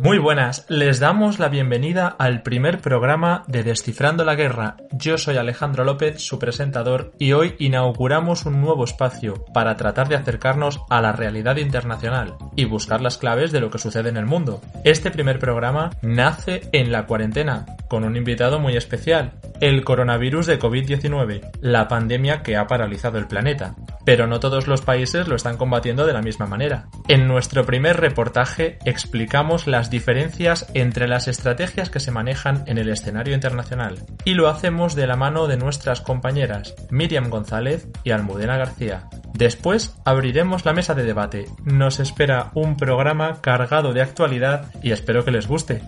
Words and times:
Muy 0.00 0.18
buenas, 0.18 0.64
les 0.68 1.00
damos 1.00 1.40
la 1.40 1.48
bienvenida 1.48 2.06
al 2.06 2.42
primer 2.42 2.78
programa 2.78 3.42
de 3.48 3.64
Descifrando 3.64 4.24
la 4.24 4.36
Guerra. 4.36 4.76
Yo 4.92 5.18
soy 5.18 5.38
Alejandro 5.38 5.82
López, 5.82 6.22
su 6.22 6.38
presentador, 6.38 7.12
y 7.18 7.32
hoy 7.32 7.56
inauguramos 7.58 8.46
un 8.46 8.60
nuevo 8.60 8.84
espacio 8.84 9.44
para 9.52 9.74
tratar 9.74 10.08
de 10.08 10.14
acercarnos 10.14 10.80
a 10.88 11.02
la 11.02 11.10
realidad 11.10 11.56
internacional 11.56 12.36
y 12.54 12.64
buscar 12.64 13.00
las 13.00 13.18
claves 13.18 13.50
de 13.50 13.58
lo 13.58 13.70
que 13.70 13.78
sucede 13.78 14.08
en 14.08 14.16
el 14.16 14.26
mundo. 14.26 14.60
Este 14.84 15.10
primer 15.10 15.40
programa 15.40 15.90
nace 16.00 16.68
en 16.70 16.92
la 16.92 17.06
cuarentena, 17.06 17.66
con 17.88 18.04
un 18.04 18.16
invitado 18.16 18.60
muy 18.60 18.76
especial, 18.76 19.32
el 19.60 19.82
coronavirus 19.82 20.46
de 20.46 20.60
COVID-19, 20.60 21.50
la 21.60 21.88
pandemia 21.88 22.44
que 22.44 22.56
ha 22.56 22.68
paralizado 22.68 23.18
el 23.18 23.26
planeta. 23.26 23.74
Pero 24.08 24.26
no 24.26 24.40
todos 24.40 24.66
los 24.68 24.80
países 24.80 25.28
lo 25.28 25.36
están 25.36 25.58
combatiendo 25.58 26.06
de 26.06 26.14
la 26.14 26.22
misma 26.22 26.46
manera. 26.46 26.88
En 27.08 27.28
nuestro 27.28 27.66
primer 27.66 28.00
reportaje 28.00 28.78
explicamos 28.86 29.66
las 29.66 29.90
diferencias 29.90 30.66
entre 30.72 31.06
las 31.08 31.28
estrategias 31.28 31.90
que 31.90 32.00
se 32.00 32.10
manejan 32.10 32.64
en 32.64 32.78
el 32.78 32.88
escenario 32.88 33.34
internacional 33.34 34.06
y 34.24 34.32
lo 34.32 34.48
hacemos 34.48 34.94
de 34.94 35.06
la 35.06 35.16
mano 35.16 35.46
de 35.46 35.58
nuestras 35.58 36.00
compañeras 36.00 36.74
Miriam 36.88 37.28
González 37.28 37.86
y 38.02 38.12
Almudena 38.12 38.56
García. 38.56 39.10
Después 39.34 39.94
abriremos 40.06 40.64
la 40.64 40.72
mesa 40.72 40.94
de 40.94 41.04
debate. 41.04 41.44
Nos 41.64 42.00
espera 42.00 42.50
un 42.54 42.78
programa 42.78 43.42
cargado 43.42 43.92
de 43.92 44.00
actualidad 44.00 44.72
y 44.82 44.92
espero 44.92 45.22
que 45.22 45.32
les 45.32 45.46
guste. 45.46 45.82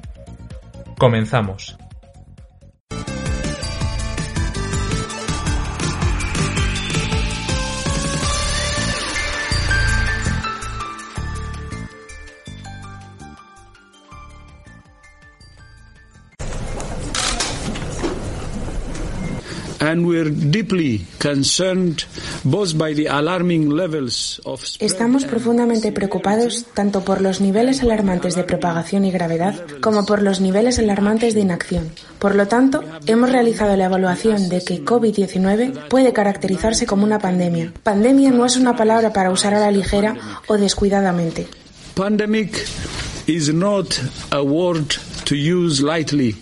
Comenzamos. 0.98 1.78
Estamos 24.78 25.24
profundamente 25.24 25.92
preocupados 25.92 26.66
tanto 26.74 27.04
por 27.04 27.20
los 27.20 27.40
niveles 27.40 27.82
alarmantes 27.82 28.34
de 28.34 28.44
propagación 28.44 29.04
y 29.04 29.10
gravedad 29.10 29.54
como 29.80 30.06
por 30.06 30.22
los 30.22 30.40
niveles 30.40 30.78
alarmantes 30.78 31.34
de 31.34 31.40
inacción. 31.40 31.90
Por 32.18 32.34
lo 32.34 32.46
tanto, 32.48 32.82
hemos 33.06 33.30
realizado 33.30 33.76
la 33.76 33.86
evaluación 33.86 34.48
de 34.48 34.62
que 34.62 34.84
COVID-19 34.84 35.88
puede 35.88 36.12
caracterizarse 36.12 36.86
como 36.86 37.04
una 37.04 37.18
pandemia. 37.18 37.72
Pandemia 37.82 38.30
no 38.30 38.46
es 38.46 38.56
una 38.56 38.76
palabra 38.76 39.12
para 39.12 39.30
usar 39.30 39.54
a 39.54 39.60
la 39.60 39.70
ligera 39.70 40.16
o 40.46 40.56
descuidadamente. 40.56 41.48
Pandemic 41.94 42.66
is 43.26 43.52
not 43.52 44.00
a 44.30 44.42
word 44.42 44.96
to 45.24 45.34
use 45.34 45.82
lightly 45.82 46.36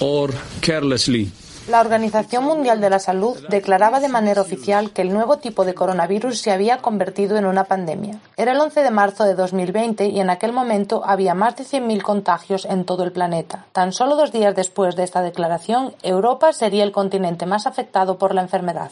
or 0.00 0.32
carelessly. 0.60 1.30
La 1.68 1.80
Organización 1.80 2.44
Mundial 2.44 2.80
de 2.80 2.90
la 2.90 2.98
Salud 2.98 3.36
declaraba 3.48 4.00
de 4.00 4.08
manera 4.08 4.40
oficial 4.40 4.90
que 4.90 5.02
el 5.02 5.12
nuevo 5.12 5.38
tipo 5.38 5.64
de 5.64 5.74
coronavirus 5.74 6.40
se 6.40 6.50
había 6.50 6.78
convertido 6.78 7.36
en 7.36 7.46
una 7.46 7.64
pandemia. 7.64 8.18
Era 8.36 8.52
el 8.52 8.58
11 8.58 8.82
de 8.82 8.90
marzo 8.90 9.24
de 9.24 9.34
2020 9.34 10.08
y 10.08 10.18
en 10.18 10.28
aquel 10.28 10.52
momento 10.52 11.02
había 11.04 11.34
más 11.34 11.56
de 11.56 11.64
100.000 11.64 12.02
contagios 12.02 12.64
en 12.64 12.84
todo 12.84 13.04
el 13.04 13.12
planeta. 13.12 13.66
Tan 13.72 13.92
solo 13.92 14.16
dos 14.16 14.32
días 14.32 14.56
después 14.56 14.96
de 14.96 15.04
esta 15.04 15.22
declaración, 15.22 15.94
Europa 16.02 16.52
sería 16.52 16.82
el 16.82 16.90
continente 16.90 17.46
más 17.46 17.68
afectado 17.68 18.18
por 18.18 18.34
la 18.34 18.42
enfermedad. 18.42 18.90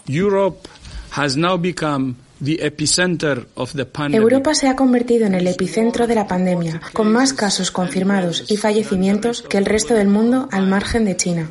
Europa 4.16 4.54
se 4.54 4.68
ha 4.68 4.76
convertido 4.76 5.26
en 5.26 5.34
el 5.34 5.46
epicentro 5.46 6.06
de 6.06 6.14
la 6.14 6.26
pandemia, 6.26 6.80
con 6.92 7.12
más 7.12 7.32
casos 7.32 7.70
confirmados 7.70 8.50
y 8.50 8.56
fallecimientos 8.56 9.42
que 9.42 9.58
el 9.58 9.66
resto 9.66 9.94
del 9.94 10.08
mundo 10.08 10.48
al 10.50 10.66
margen 10.66 11.04
de 11.04 11.16
China. 11.16 11.50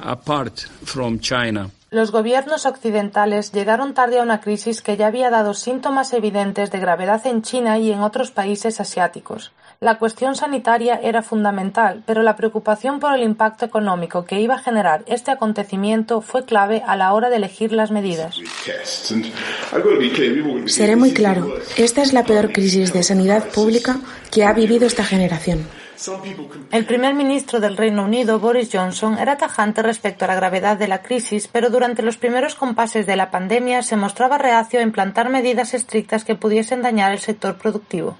Los 1.91 2.11
gobiernos 2.11 2.67
occidentales 2.67 3.51
llegaron 3.51 3.95
tarde 3.95 4.19
a 4.19 4.21
una 4.21 4.41
crisis 4.41 4.83
que 4.83 4.95
ya 4.95 5.07
había 5.07 5.31
dado 5.31 5.55
síntomas 5.55 6.13
evidentes 6.13 6.69
de 6.69 6.79
gravedad 6.79 7.25
en 7.25 7.41
China 7.41 7.79
y 7.79 7.91
en 7.91 8.01
otros 8.01 8.29
países 8.29 8.79
asiáticos. 8.79 9.53
La 9.79 9.97
cuestión 9.97 10.35
sanitaria 10.35 10.99
era 11.01 11.23
fundamental, 11.23 12.03
pero 12.05 12.21
la 12.21 12.35
preocupación 12.35 12.99
por 12.99 13.15
el 13.15 13.23
impacto 13.23 13.65
económico 13.65 14.25
que 14.25 14.39
iba 14.39 14.53
a 14.53 14.59
generar 14.59 15.03
este 15.07 15.31
acontecimiento 15.31 16.21
fue 16.21 16.45
clave 16.45 16.83
a 16.85 16.95
la 16.95 17.11
hora 17.13 17.31
de 17.31 17.37
elegir 17.37 17.71
las 17.71 17.89
medidas. 17.89 18.35
Seré 20.67 20.95
muy 20.95 21.13
claro, 21.13 21.55
esta 21.75 22.03
es 22.03 22.13
la 22.13 22.23
peor 22.23 22.51
crisis 22.51 22.93
de 22.93 23.01
sanidad 23.01 23.47
pública 23.47 23.99
que 24.29 24.45
ha 24.45 24.53
vivido 24.53 24.85
esta 24.85 25.03
generación. 25.03 25.65
El 26.71 26.85
primer 26.85 27.13
ministro 27.13 27.59
del 27.59 27.75
Reino 27.75 28.03
Unido, 28.03 28.39
Boris 28.39 28.69
Johnson, 28.71 29.17
era 29.17 29.37
tajante 29.37 29.81
respecto 29.81 30.25
a 30.25 30.27
la 30.27 30.35
gravedad 30.35 30.77
de 30.77 30.87
la 30.87 31.01
crisis, 31.01 31.47
pero 31.47 31.69
durante 31.69 32.01
los 32.01 32.17
primeros 32.17 32.55
compases 32.55 33.05
de 33.05 33.15
la 33.15 33.31
pandemia 33.31 33.81
se 33.81 33.97
mostraba 33.97 34.37
reacio 34.37 34.79
a 34.79 34.83
implantar 34.83 35.29
medidas 35.29 35.73
estrictas 35.73 36.23
que 36.23 36.35
pudiesen 36.35 36.81
dañar 36.81 37.11
el 37.11 37.19
sector 37.19 37.57
productivo. 37.57 38.17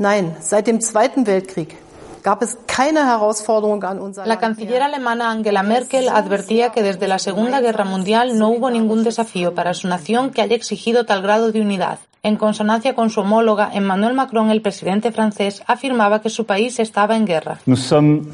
Nein, 0.00 0.34
seit 0.40 0.64
dem 0.64 0.80
Zweiten 0.80 1.26
Weltkrieg 1.26 1.76
gab 2.22 2.42
es 2.42 2.56
keine 2.66 3.00
Herausforderung 3.00 3.84
an 3.84 4.00
unser 4.00 4.26
La 4.26 4.38
canciller 4.38 4.82
alemana 4.82 5.30
Angela 5.30 5.62
Merkel 5.62 6.08
advertía 6.08 6.70
que 6.70 6.82
desde 6.82 7.06
la 7.06 7.18
Segunda 7.18 7.60
Guerra 7.60 7.84
Mundial 7.84 8.38
no 8.38 8.48
hubo 8.48 8.70
ningún 8.70 9.04
desafío 9.04 9.54
para 9.54 9.74
su 9.74 9.88
nación 9.88 10.30
que 10.30 10.40
haya 10.40 10.56
exigido 10.56 11.04
tal 11.04 11.20
grado 11.20 11.52
de 11.52 11.60
unidad. 11.60 11.98
En 12.22 12.36
consonancia 12.36 12.94
con 12.94 13.08
su 13.08 13.20
homóloga, 13.20 13.70
Emmanuel 13.72 14.12
Macron, 14.12 14.50
el 14.50 14.60
presidente 14.60 15.10
francés, 15.10 15.62
afirmaba 15.66 16.20
que 16.20 16.28
su 16.28 16.44
país 16.44 16.78
estaba 16.78 17.16
en 17.16 17.24
guerra. 17.24 17.60
Nous 17.64 17.80
sommes 17.80 18.26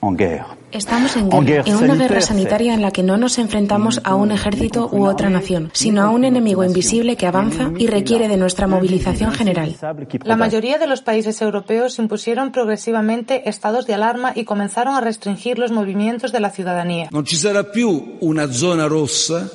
en 0.00 0.16
guerre. 0.16 0.44
Estamos 0.70 1.16
en 1.16 1.28
guerra, 1.28 1.64
en 1.66 1.76
una 1.76 1.96
guerra 1.96 2.20
sanitaria 2.20 2.72
en 2.72 2.80
la 2.80 2.92
que 2.92 3.02
no 3.02 3.16
nos 3.16 3.38
enfrentamos 3.38 4.00
a 4.04 4.14
un 4.14 4.30
ejército 4.30 4.88
u 4.90 5.04
otra 5.06 5.30
nación, 5.30 5.70
sino 5.74 6.00
a 6.02 6.10
un 6.10 6.24
enemigo 6.24 6.62
invisible 6.62 7.16
que 7.16 7.26
avanza 7.26 7.72
y 7.76 7.88
requiere 7.88 8.28
de 8.28 8.36
nuestra 8.36 8.68
movilización 8.68 9.32
general. 9.32 9.76
La 10.22 10.36
mayoría 10.36 10.78
de 10.78 10.86
los 10.86 11.02
países 11.02 11.42
europeos 11.42 11.98
impusieron 11.98 12.52
progresivamente 12.52 13.50
estados 13.50 13.86
de 13.86 13.94
alarma 13.94 14.32
y 14.34 14.44
comenzaron 14.44 14.94
a 14.94 15.00
restringir 15.00 15.58
los 15.58 15.72
movimientos 15.72 16.30
de 16.30 16.40
la 16.40 16.50
ciudadanía. 16.50 17.08
No 17.10 17.22
ci 17.24 17.36
sarà 17.36 17.64
più 17.64 18.16
una 18.20 18.46
zona 18.46 18.86
rossa, 18.86 19.50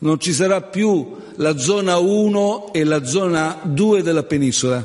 non 0.00 0.18
ci 0.18 0.32
sarà 0.32 0.62
più 0.62 1.19
la 1.36 1.56
zona 1.56 1.98
1 1.98 2.72
e 2.72 2.84
la 2.84 3.04
zona 3.04 3.58
2 3.62 4.02
della 4.02 4.22
penisola. 4.22 4.84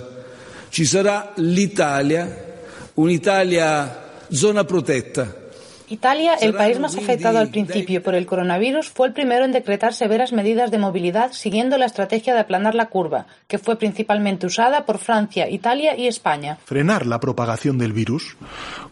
Ci 0.69 0.85
sarà 0.85 1.33
l'Italia, 1.35 2.55
un'Italia 2.95 4.03
zona 4.29 4.63
protetta. 4.63 5.43
Italia, 5.87 6.33
el 6.41 6.55
país 6.55 6.79
más 6.79 6.97
afectado 6.97 7.37
al 7.37 7.49
principio 7.49 8.01
por 8.01 8.15
el 8.15 8.25
coronavirus, 8.25 8.89
fue 8.89 9.07
el 9.07 9.13
primero 9.13 9.45
en 9.45 9.51
decretar 9.51 9.93
severas 9.93 10.33
medidas 10.33 10.71
de 10.71 10.79
movilidad 10.79 11.31
siguiendo 11.31 11.77
la 11.77 11.85
estrategia 11.85 12.33
de 12.33 12.39
aplanar 12.39 12.73
la 12.73 12.89
curva, 12.89 13.27
que 13.47 13.59
fue 13.59 13.77
principalmente 13.77 14.47
usada 14.47 14.85
por 14.85 14.97
Francia, 14.97 15.47
Italia 15.47 15.95
y 15.95 16.07
España. 16.07 16.57
Frenar 16.65 17.05
la 17.05 17.19
propagación 17.19 17.77
del 17.77 17.93
virus, 17.93 18.35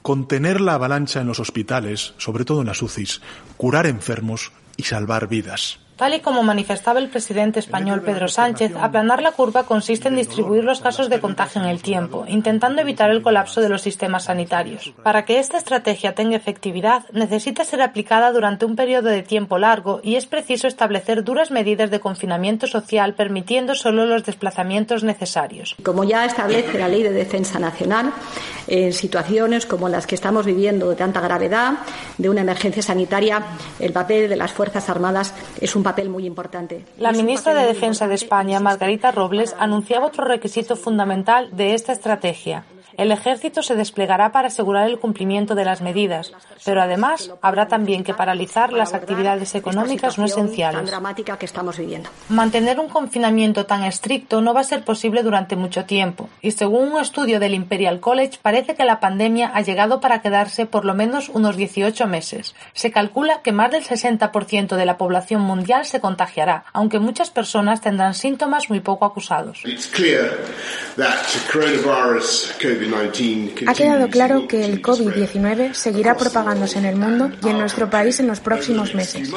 contener 0.04 0.62
la 0.62 0.76
avalancha 0.76 1.22
en 1.22 1.28
los 1.28 1.40
hospitales, 1.40 2.14
sobre 2.18 2.46
todo 2.46 2.62
en 2.62 2.68
las 2.68 2.82
UCIs, 2.82 3.22
curar 3.58 3.88
enfermos 3.88 4.52
y 4.78 4.84
salvar 4.84 5.28
vidas. 5.28 5.83
Tal 5.95 6.16
y 6.16 6.22
como 6.22 6.42
manifestaba 6.42 7.00
el 7.00 7.10
presidente 7.10 7.60
español 7.60 8.01
Pedro 8.01 8.28
Sánchez, 8.28 8.74
aplanar 8.80 9.22
la 9.22 9.31
curva 9.31 9.63
consiste 9.63 10.07
en 10.07 10.16
distribuir 10.16 10.63
los 10.63 10.81
casos 10.81 11.07
de 11.07 11.19
contagio 11.19 11.62
en 11.62 11.68
el 11.68 11.84
tiempo, 11.84 12.25
intentando 12.28 12.81
evitar 12.81 13.12
el 13.12 13.22
colapso 13.22 13.62
de 13.62 13.69
los 13.69 13.84
sistemas 13.84 14.24
sanitarios. 14.24 14.92
Para 15.04 15.24
que 15.24 15.40
esta 15.40 15.57
estrategia 15.57 16.16
tenga 16.16 16.36
efectividad, 16.36 17.04
necesita 17.12 17.63
ser 17.63 17.81
aplicada 17.81 18.31
durante 18.31 18.66
un 18.66 18.75
periodo 18.75 19.10
de 19.10 19.22
tiempo 19.22 19.60
largo 19.60 20.01
y 20.04 20.16
es 20.16 20.25
preciso 20.25 20.68
establecer 20.68 21.24
duras 21.24 21.51
medidas 21.51 21.92
de 21.92 22.00
confinamiento 22.00 22.66
social 22.66 23.13
permitiendo 23.13 23.75
solo 23.75 24.07
los 24.07 24.24
desplazamientos 24.24 25.04
necesarios. 25.04 25.75
Como 25.84 26.04
ya 26.04 26.25
establece 26.25 26.80
la 26.80 26.88
Ley 26.88 27.04
de 27.04 27.12
Defensa 27.12 27.60
Nacional, 27.60 28.12
en 28.68 28.94
situaciones 28.94 29.68
como 29.68 29.89
las 29.89 30.07
que 30.07 30.16
estamos 30.16 30.46
viviendo 30.46 30.89
de 30.89 30.96
tanta 30.96 31.22
gravedad, 31.22 31.74
de 32.18 32.30
una 32.30 32.42
emergencia 32.42 32.81
sanitaria, 32.81 33.44
el 33.80 33.94
papel 33.94 34.30
de 34.30 34.36
las 34.36 34.51
Fuerzas 34.54 34.89
Armadas 34.89 35.34
es 35.62 35.75
un 35.75 35.83
papel 35.84 36.10
muy 36.10 36.26
importante. 36.26 36.86
La 36.98 37.12
ministra 37.12 37.54
de 37.54 37.68
Defensa 37.68 38.08
de 38.08 38.16
España, 38.16 38.60
Margarita 38.60 39.12
Robles, 39.12 39.56
anunciaba 39.60 40.08
otro 40.08 40.26
requisito 40.26 40.76
fundamental 40.76 41.50
de 41.56 41.74
esta 41.74 41.92
estrategia, 41.92 42.66
el 42.98 43.12
ejército 43.12 43.63
se 43.63 43.75
desplegará 43.75 44.31
para 44.31 44.48
asegurar 44.48 44.90
el 44.90 45.00
cumplimiento 45.00 45.56
de 45.56 45.66
las 45.66 45.81
medidas, 45.81 46.31
pero 46.66 46.81
además 46.81 47.31
habrá 47.42 47.68
también 47.68 48.04
que 48.04 48.13
paralizar 48.13 48.74
las 48.74 48.94
actividades 48.94 49.56
económicas 49.56 50.18
no 50.18 50.25
esenciales. 50.25 50.86
dramática 50.86 51.38
que 51.38 51.45
estamos 51.45 51.78
viviendo. 51.78 52.10
Mantener 52.30 52.80
un 52.80 52.90
confinamiento 52.90 53.66
tan 53.66 53.84
estricto 53.84 54.42
no 54.42 54.54
va 54.54 54.62
a 54.62 54.66
ser 54.66 54.84
posible 54.84 55.24
durante 55.24 55.56
mucho 55.56 55.86
tiempo, 55.86 56.30
y 56.42 56.51
según 56.51 56.94
un 56.94 57.01
estudio 57.01 57.40
del 57.40 57.54
Imperial 57.54 58.00
College 58.00 58.40
parece 58.42 58.75
que 58.75 58.86
la 58.86 59.00
pandemia 59.00 59.51
ha 59.54 59.62
llegado 59.62 60.00
para 60.00 60.22
quedarse 60.22 60.66
por 60.66 60.86
lo 60.86 60.94
menos 60.94 61.30
unos 61.30 61.56
18 61.56 62.07
meses. 62.07 62.56
Se 62.74 62.92
calcula 62.92 63.42
que 63.42 63.51
más 63.51 63.72
del 63.72 63.84
60% 63.84 64.75
de 64.75 64.86
la 64.86 64.98
población 64.98 65.42
mundial 65.42 65.86
se 65.86 66.00
contagiará, 66.00 66.66
aunque 66.74 67.00
muchas 67.00 67.30
personas 67.30 67.81
tendrán 67.81 68.13
síntomas 68.13 68.69
muy 68.69 68.80
poco 68.80 69.06
acusados. 69.06 69.63
Ha 73.68 73.74
quedado 73.74 74.10
claro 74.10 74.48
que 74.48 74.66
el 74.66 74.82
COVID-19 74.82 75.74
seguirá 75.74 76.16
propagándose 76.16 76.80
en 76.80 76.86
el 76.86 76.96
mundo 76.96 77.32
y 77.44 77.50
en 77.50 77.58
nuestro 77.58 77.90
país 77.90 78.20
en 78.20 78.28
los 78.28 78.40
próximos 78.40 78.94
meses. 78.96 79.32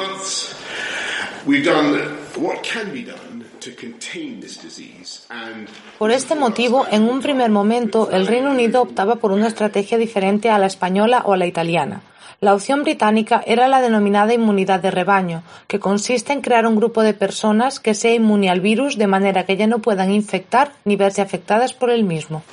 Por 5.97 6.11
este 6.11 6.35
motivo, 6.35 6.85
en 6.91 7.03
un 7.03 7.21
primer 7.21 7.49
momento, 7.49 8.09
el 8.11 8.27
Reino 8.27 8.51
Unido 8.51 8.81
optaba 8.81 9.15
por 9.15 9.31
una 9.31 9.47
estrategia 9.47 9.97
diferente 9.97 10.49
a 10.49 10.57
la 10.57 10.67
española 10.67 11.23
o 11.25 11.33
a 11.33 11.37
la 11.37 11.45
italiana. 11.45 12.01
La 12.39 12.53
opción 12.53 12.83
británica 12.83 13.43
era 13.47 13.67
la 13.67 13.81
denominada 13.81 14.31
inmunidad 14.31 14.79
de 14.79 14.91
rebaño, 14.91 15.41
que 15.67 15.79
consiste 15.79 16.33
en 16.33 16.41
crear 16.41 16.67
un 16.67 16.75
grupo 16.75 17.01
de 17.01 17.15
personas 17.15 17.79
que 17.79 17.95
sea 17.95 18.13
inmune 18.13 18.51
al 18.51 18.61
virus 18.61 18.95
de 18.95 19.07
manera 19.07 19.47
que 19.47 19.57
ya 19.57 19.65
no 19.65 19.79
puedan 19.79 20.11
infectar 20.11 20.73
ni 20.85 20.95
verse 20.95 21.23
afectadas 21.23 21.73
por 21.73 21.89
el 21.89 22.03
mismo. 22.03 22.43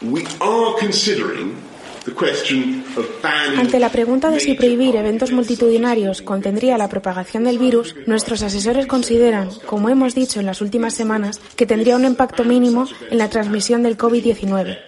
Ante 3.59 3.79
la 3.79 3.91
pregunta 3.91 4.31
de 4.31 4.41
si 4.41 4.55
prohibir 4.55 4.97
eventos 4.97 5.33
multitudinarios 5.33 6.23
contendría 6.23 6.79
la 6.79 6.89
propagación 6.89 7.45
del 7.45 7.59
virus, 7.59 7.95
nuestros 8.07 8.43
asesores 8.43 8.87
consideran, 8.87 9.51
como 9.67 9.91
hemos 9.91 10.15
dicho 10.15 10.41
en 10.41 10.47
las 10.47 10.63
últimas 10.63 10.95
semanas, 10.95 11.43
que 11.57 11.67
tendría 11.67 11.97
un 11.97 12.07
impacto 12.07 12.45
mínimo 12.45 12.87
en 13.11 13.19
la 13.19 13.29
transmisión 13.29 13.83
del 13.83 13.99
COVID-19. 13.99 14.79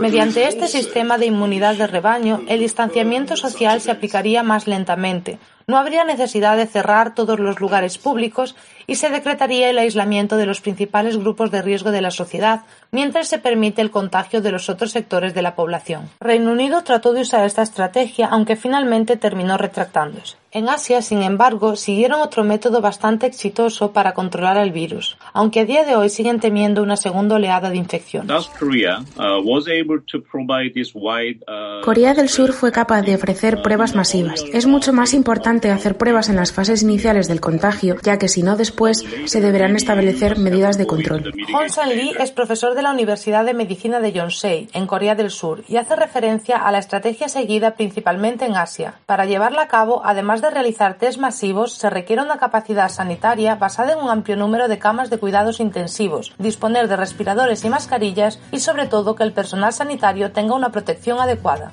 Mediante 0.00 0.48
este 0.48 0.66
sistema 0.66 1.18
de 1.18 1.26
inmunidad 1.26 1.74
de 1.74 1.86
rebaño, 1.86 2.40
el 2.48 2.60
distanciamiento 2.60 3.36
social 3.36 3.82
se 3.82 3.90
aplicaría 3.90 4.42
más 4.42 4.66
lentamente, 4.66 5.38
no 5.70 5.76
habría 5.76 6.02
necesidad 6.02 6.56
de 6.56 6.66
cerrar 6.66 7.14
todos 7.14 7.38
los 7.38 7.60
lugares 7.60 7.96
públicos 7.96 8.56
y 8.88 8.96
se 8.96 9.08
decretaría 9.10 9.70
el 9.70 9.78
aislamiento 9.78 10.36
de 10.36 10.46
los 10.46 10.60
principales 10.60 11.16
grupos 11.16 11.52
de 11.52 11.62
riesgo 11.62 11.92
de 11.92 12.00
la 12.00 12.10
sociedad, 12.10 12.62
mientras 12.90 13.28
se 13.28 13.38
permite 13.38 13.80
el 13.80 13.92
contagio 13.92 14.40
de 14.40 14.50
los 14.50 14.68
otros 14.68 14.90
sectores 14.90 15.32
de 15.32 15.42
la 15.42 15.54
población. 15.54 16.10
Reino 16.18 16.50
Unido 16.50 16.82
trató 16.82 17.12
de 17.12 17.20
usar 17.20 17.44
esta 17.44 17.62
estrategia, 17.62 18.26
aunque 18.26 18.56
finalmente 18.56 19.16
terminó 19.16 19.58
retractándose. 19.58 20.36
En 20.52 20.68
Asia, 20.68 21.00
sin 21.00 21.22
embargo, 21.22 21.76
siguieron 21.76 22.20
otro 22.20 22.42
método 22.42 22.80
bastante 22.80 23.24
exitoso 23.24 23.92
para 23.92 24.14
controlar 24.14 24.56
el 24.56 24.72
virus, 24.72 25.16
aunque 25.32 25.60
a 25.60 25.64
día 25.64 25.84
de 25.84 25.94
hoy 25.94 26.08
siguen 26.08 26.40
temiendo 26.40 26.82
una 26.82 26.96
segunda 26.96 27.36
oleada 27.36 27.70
de 27.70 27.76
infección. 27.76 28.26
Corea 31.84 32.14
del 32.14 32.28
Sur 32.28 32.52
fue 32.52 32.72
capaz 32.72 33.02
de 33.02 33.14
ofrecer 33.14 33.62
pruebas 33.62 33.94
masivas. 33.94 34.44
Es 34.52 34.66
mucho 34.66 34.92
más 34.92 35.14
importante 35.14 35.70
hacer 35.70 35.96
pruebas 35.96 36.28
en 36.28 36.34
las 36.34 36.52
fases 36.52 36.82
iniciales 36.82 37.28
del 37.28 37.40
contagio, 37.40 37.94
ya 38.02 38.18
que 38.18 38.26
si 38.26 38.42
no 38.42 38.56
después 38.56 39.04
se 39.26 39.40
deberán 39.40 39.76
establecer 39.76 40.36
medidas 40.36 40.76
de 40.76 40.86
control. 40.88 41.32
Hong 41.52 41.68
San 41.68 41.90
Lee 41.90 42.16
es 42.18 42.32
profesor 42.32 42.74
de 42.74 42.82
la 42.82 42.90
Universidad 42.90 43.44
de 43.44 43.54
Medicina 43.54 44.00
de 44.00 44.10
Yonsei, 44.10 44.68
en 44.72 44.88
Corea 44.88 45.14
del 45.14 45.30
Sur, 45.30 45.62
y 45.68 45.76
hace 45.76 45.94
referencia 45.94 46.56
a 46.56 46.72
la 46.72 46.78
estrategia 46.78 47.28
seguida 47.28 47.76
principalmente 47.76 48.46
en 48.46 48.56
Asia. 48.56 48.94
Para 49.06 49.26
llevarla 49.26 49.62
a 49.62 49.68
cabo, 49.68 50.02
además 50.04 50.39
de 50.40 50.50
realizar 50.50 50.94
test 50.94 51.18
masivos, 51.18 51.74
se 51.74 51.90
requiere 51.90 52.22
una 52.22 52.38
capacidad 52.38 52.88
sanitaria 52.88 53.56
basada 53.56 53.92
en 53.92 53.98
un 53.98 54.10
amplio 54.10 54.36
número 54.36 54.68
de 54.68 54.78
camas 54.78 55.10
de 55.10 55.18
cuidados 55.18 55.60
intensivos, 55.60 56.32
disponer 56.38 56.88
de 56.88 56.96
respiradores 56.96 57.64
y 57.64 57.70
mascarillas 57.70 58.40
y 58.50 58.60
sobre 58.60 58.86
todo 58.86 59.14
que 59.14 59.24
el 59.24 59.32
personal 59.32 59.72
sanitario 59.72 60.32
tenga 60.32 60.54
una 60.54 60.70
protección 60.70 61.20
adecuada. 61.20 61.72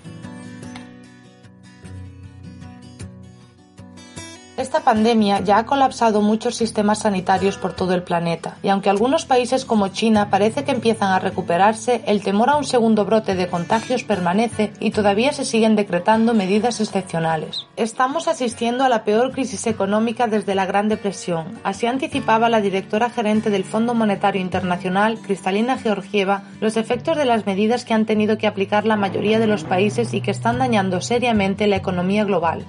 Esta 4.58 4.80
pandemia 4.80 5.42
ya 5.42 5.60
ha 5.60 5.66
colapsado 5.68 6.24
muchos 6.24 6.56
sistemas 6.56 7.00
sanitarios 7.00 7.60
por 7.60 7.74
todo 7.74 7.94
el 7.94 8.02
planeta, 8.02 8.58
y 8.64 8.70
aunque 8.70 8.90
algunos 8.90 9.24
países 9.24 9.66
como 9.66 9.90
China 9.90 10.32
parece 10.32 10.64
que 10.64 10.72
empiezan 10.72 11.12
a 11.12 11.20
recuperarse, 11.20 12.02
el 12.08 12.24
temor 12.24 12.50
a 12.50 12.56
un 12.56 12.64
segundo 12.64 13.06
brote 13.06 13.36
de 13.36 13.50
contagios 13.50 14.04
permanece 14.04 14.74
y 14.80 14.90
todavía 14.90 15.32
se 15.32 15.46
siguen 15.46 15.76
decretando 15.76 16.34
medidas 16.34 16.82
excepcionales. 16.82 17.68
Estamos 17.76 18.28
asistiendo 18.28 18.84
a 18.84 18.90
la 18.90 19.04
peor 19.04 19.32
crisis 19.32 19.68
económica 19.68 20.26
desde 20.26 20.56
la 20.56 20.66
Gran 20.66 20.90
Depresión, 20.90 21.60
así 21.64 21.86
anticipaba 21.86 22.50
la 22.50 22.60
directora 22.60 23.12
gerente 23.12 23.52
del 23.52 23.64
Fondo 23.64 23.94
Monetario 23.94 24.42
Internacional, 24.42 25.20
Cristalina 25.20 25.78
Georgieva, 25.78 26.46
los 26.62 26.78
efectos 26.78 27.16
de 27.16 27.26
las 27.26 27.46
medidas 27.46 27.86
que 27.86 27.94
han 27.94 28.08
tenido 28.08 28.40
que 28.40 28.48
aplicar 28.48 28.88
la 28.88 28.96
mayoría 28.96 29.38
de 29.38 29.46
los 29.46 29.66
países 29.66 30.16
y 30.16 30.22
que 30.22 30.32
están 30.32 30.58
dañando 30.58 31.00
seriamente 31.00 31.68
la 31.68 31.76
economía 31.76 32.24
global. 32.24 32.66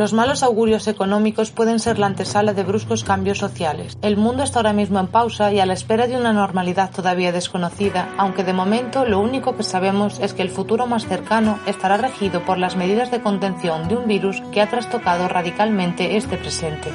Los 0.00 0.14
malos 0.14 0.42
augurios 0.42 0.88
económicos 0.88 1.50
pueden 1.50 1.78
ser 1.78 1.98
la 1.98 2.06
antesala 2.06 2.54
de 2.54 2.62
bruscos 2.62 3.04
cambios 3.04 3.36
sociales. 3.36 3.98
El 4.00 4.16
mundo 4.16 4.42
está 4.42 4.60
ahora 4.60 4.72
mismo 4.72 4.98
en 4.98 5.08
pausa 5.08 5.52
y 5.52 5.60
a 5.60 5.66
la 5.66 5.74
espera 5.74 6.06
de 6.06 6.16
una 6.16 6.32
normalidad 6.32 6.90
todavía 6.90 7.32
desconocida, 7.32 8.08
aunque 8.16 8.42
de 8.42 8.54
momento 8.54 9.04
lo 9.04 9.20
único 9.20 9.58
que 9.58 9.62
sabemos 9.62 10.18
es 10.20 10.32
que 10.32 10.40
el 10.40 10.48
futuro 10.48 10.86
más 10.86 11.06
cercano 11.06 11.58
estará 11.66 11.98
regido 11.98 12.42
por 12.46 12.56
las 12.56 12.76
medidas 12.76 13.10
de 13.10 13.20
contención 13.20 13.88
de 13.88 13.96
un 13.98 14.08
virus 14.08 14.40
que 14.52 14.62
ha 14.62 14.70
trastocado 14.70 15.28
radicalmente 15.28 16.16
este 16.16 16.38
presente. 16.38 16.88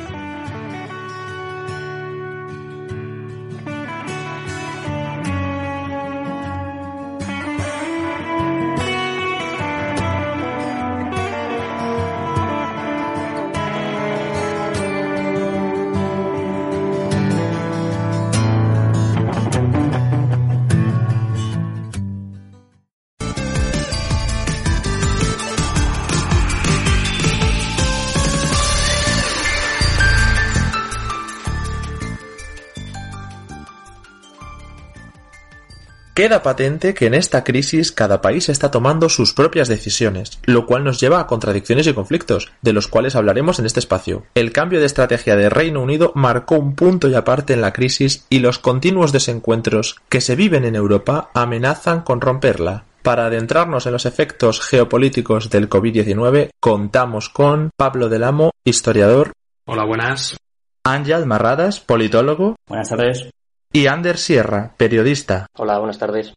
Queda 36.15 36.43
patente 36.43 36.93
que 36.93 37.07
en 37.07 37.13
esta 37.13 37.43
crisis 37.43 37.91
cada 37.91 38.21
país 38.21 38.47
está 38.47 38.71
tomando 38.71 39.09
sus 39.09 39.33
propias 39.33 39.67
decisiones, 39.67 40.39
lo 40.45 40.65
cual 40.65 40.85
nos 40.85 40.97
lleva 41.01 41.19
a 41.19 41.27
contradicciones 41.27 41.87
y 41.87 41.93
conflictos, 41.93 42.53
de 42.61 42.71
los 42.71 42.87
cuales 42.87 43.17
hablaremos 43.17 43.59
en 43.59 43.65
este 43.65 43.81
espacio. 43.81 44.23
El 44.33 44.53
cambio 44.53 44.79
de 44.79 44.85
estrategia 44.85 45.35
de 45.35 45.49
Reino 45.49 45.81
Unido 45.81 46.13
marcó 46.15 46.55
un 46.55 46.73
punto 46.73 47.09
y 47.09 47.15
aparte 47.15 47.51
en 47.51 47.59
la 47.59 47.73
crisis 47.73 48.25
y 48.29 48.39
los 48.39 48.59
continuos 48.59 49.11
desencuentros 49.11 49.97
que 50.07 50.21
se 50.21 50.37
viven 50.37 50.63
en 50.63 50.77
Europa 50.77 51.31
amenazan 51.33 51.99
con 51.99 52.21
romperla. 52.21 52.85
Para 53.01 53.25
adentrarnos 53.25 53.85
en 53.85 53.91
los 53.91 54.05
efectos 54.05 54.61
geopolíticos 54.61 55.49
del 55.49 55.69
COVID-19, 55.69 56.51
contamos 56.61 57.27
con 57.27 57.71
Pablo 57.75 58.07
del 58.07 58.23
Amo, 58.23 58.51
historiador. 58.63 59.33
Hola, 59.65 59.83
buenas. 59.83 60.37
Ángel 60.85 61.25
Marradas, 61.25 61.81
politólogo. 61.81 62.55
Buenas 62.69 62.87
tardes 62.87 63.34
y 63.75 63.87
Ander 63.87 64.17
Sierra, 64.17 64.71
periodista. 64.77 65.47
Hola, 65.57 65.77
buenas 65.79 65.99
tardes. 65.99 66.33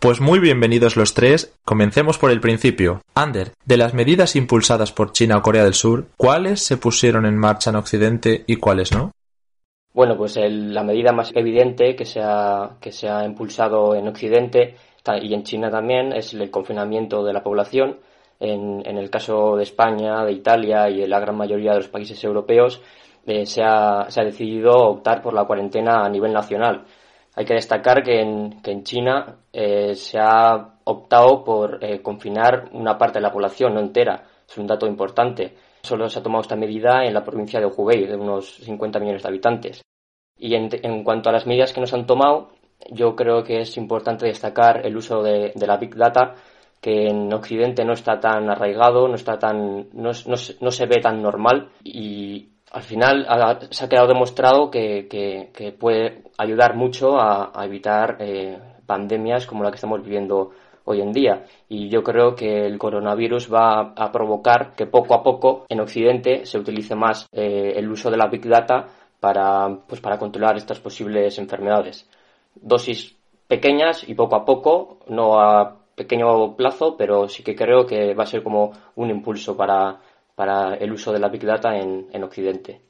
Pues 0.00 0.20
muy 0.20 0.40
bienvenidos 0.40 0.96
los 0.96 1.14
tres. 1.14 1.56
Comencemos 1.64 2.18
por 2.18 2.32
el 2.32 2.40
principio. 2.40 3.02
Ander, 3.14 3.52
de 3.64 3.76
las 3.76 3.94
medidas 3.94 4.34
impulsadas 4.34 4.90
por 4.90 5.12
China 5.12 5.36
o 5.36 5.42
Corea 5.42 5.62
del 5.62 5.74
Sur, 5.74 6.06
¿cuáles 6.16 6.60
se 6.60 6.76
pusieron 6.76 7.24
en 7.24 7.38
marcha 7.38 7.70
en 7.70 7.76
Occidente 7.76 8.42
y 8.48 8.56
cuáles 8.56 8.90
no? 8.90 9.12
Bueno, 9.94 10.16
pues 10.16 10.36
la 10.36 10.82
medida 10.82 11.12
más 11.12 11.30
evidente 11.36 11.94
que 11.94 12.04
se, 12.04 12.20
ha, 12.20 12.70
que 12.80 12.90
se 12.90 13.08
ha 13.08 13.24
impulsado 13.24 13.94
en 13.94 14.08
Occidente 14.08 14.74
y 15.22 15.32
en 15.32 15.44
China 15.44 15.70
también 15.70 16.12
es 16.12 16.34
el 16.34 16.50
confinamiento 16.50 17.24
de 17.24 17.32
la 17.32 17.44
población. 17.44 17.98
En, 18.40 18.84
el 18.84 19.08
caso 19.08 19.56
de 19.56 19.62
España, 19.62 20.24
de 20.24 20.32
Italia 20.32 20.90
y 20.90 21.02
en 21.02 21.10
la 21.10 21.20
gran 21.20 21.36
mayoría 21.36 21.72
de 21.72 21.78
los 21.78 21.88
países 21.88 22.22
europeos 22.24 22.80
eh, 23.28 23.46
se, 23.46 23.62
ha, 23.62 24.06
se, 24.08 24.20
ha, 24.20 24.24
decidido 24.24 24.72
optar 24.72 25.22
por 25.22 25.34
la 25.34 25.44
cuarentena 25.44 26.04
a 26.04 26.08
nivel 26.08 26.32
nacional. 26.32 26.84
Hay 27.36 27.44
que 27.44 27.54
destacar 27.54 28.02
que 28.02 28.20
en, 28.20 28.62
que 28.62 28.72
en 28.72 28.82
China 28.82 29.36
eh, 29.52 29.94
se 29.94 30.18
ha 30.18 30.78
optado 30.84 31.44
por 31.44 31.78
eh, 31.84 32.02
confinar 32.02 32.70
una 32.72 32.96
parte 32.96 33.18
de 33.18 33.22
la 33.22 33.32
población, 33.32 33.74
no 33.74 33.80
entera. 33.80 34.24
Es 34.48 34.56
un 34.58 34.66
dato 34.66 34.86
importante. 34.86 35.54
Solo 35.82 36.08
se 36.08 36.18
ha 36.18 36.22
tomado 36.22 36.42
esta 36.42 36.56
medida 36.56 37.04
en 37.04 37.14
la 37.14 37.22
provincia 37.22 37.60
de 37.60 37.66
Hubei, 37.66 38.06
de 38.06 38.16
unos 38.16 38.56
50 38.56 38.98
millones 38.98 39.22
de 39.22 39.28
habitantes. 39.28 39.82
Y 40.38 40.54
en, 40.54 41.04
cuanto 41.04 41.28
a 41.28 41.32
las 41.32 41.46
medidas 41.46 41.72
que 41.72 41.80
nos 41.80 41.92
han 41.92 42.06
tomado, 42.06 42.50
yo 42.90 43.14
creo 43.16 43.42
que 43.42 43.60
es 43.60 43.76
importante 43.76 44.26
destacar 44.26 44.86
el 44.86 44.96
uso 44.96 45.22
de, 45.22 45.52
la 45.54 45.76
Big 45.76 45.94
Data, 45.96 46.34
que 46.80 47.08
en 47.08 47.32
Occidente 47.32 47.84
no 47.84 47.92
está 47.92 48.20
tan 48.20 48.48
arraigado, 48.48 49.08
no, 49.08 49.16
está 49.16 49.38
tan, 49.38 49.88
no, 49.92 50.12
se 50.14 50.86
ve 50.86 51.00
tan 51.00 51.20
normal 51.20 51.70
y 51.82 52.50
al 52.70 52.82
final 52.82 53.26
se 53.70 53.84
ha 53.84 53.88
quedado 53.88 54.08
demostrado 54.08 54.70
que, 54.70 55.76
puede 55.78 56.22
ayudar 56.36 56.76
mucho 56.76 57.18
a, 57.18 57.52
evitar 57.64 58.16
eh, 58.20 58.58
pandemias 58.86 59.46
como 59.46 59.64
la 59.64 59.70
que 59.70 59.76
estamos 59.76 60.02
viviendo 60.02 60.50
hoy 60.84 61.00
en 61.00 61.12
día. 61.12 61.44
Y 61.68 61.88
yo 61.88 62.02
creo 62.02 62.34
que 62.34 62.66
el 62.66 62.78
coronavirus 62.78 63.52
va 63.52 63.92
a 63.96 64.12
provocar 64.12 64.74
que 64.74 64.86
poco 64.86 65.14
a 65.14 65.22
poco 65.22 65.66
en 65.68 65.80
Occidente 65.80 66.46
se 66.46 66.58
utilice 66.58 66.94
más 66.94 67.26
eh, 67.32 67.74
el 67.76 67.90
uso 67.90 68.10
de 68.10 68.16
la 68.16 68.28
Big 68.28 68.46
Data 68.46 68.86
para, 69.20 69.68
pues, 69.86 70.00
para 70.00 70.18
controlar 70.18 70.56
estas 70.56 70.80
posibles 70.80 71.38
enfermedades 71.38 72.08
dosis 72.54 73.16
pequeñas 73.46 74.08
y 74.08 74.14
poco 74.14 74.36
a 74.36 74.44
poco, 74.44 74.98
no 75.08 75.40
a 75.40 75.76
pequeño 75.94 76.54
plazo, 76.56 76.96
pero 76.96 77.28
sí 77.28 77.42
que 77.42 77.56
creo 77.56 77.86
que 77.86 78.14
va 78.14 78.24
a 78.24 78.26
ser 78.26 78.42
como 78.42 78.72
un 78.94 79.10
impulso 79.10 79.56
para, 79.56 80.00
el 80.78 80.92
uso 80.92 81.12
de 81.12 81.18
la 81.18 81.28
Big 81.28 81.44
Data 81.44 81.76
en, 81.76 82.08
en 82.12 82.24
Occidente. 82.24 82.80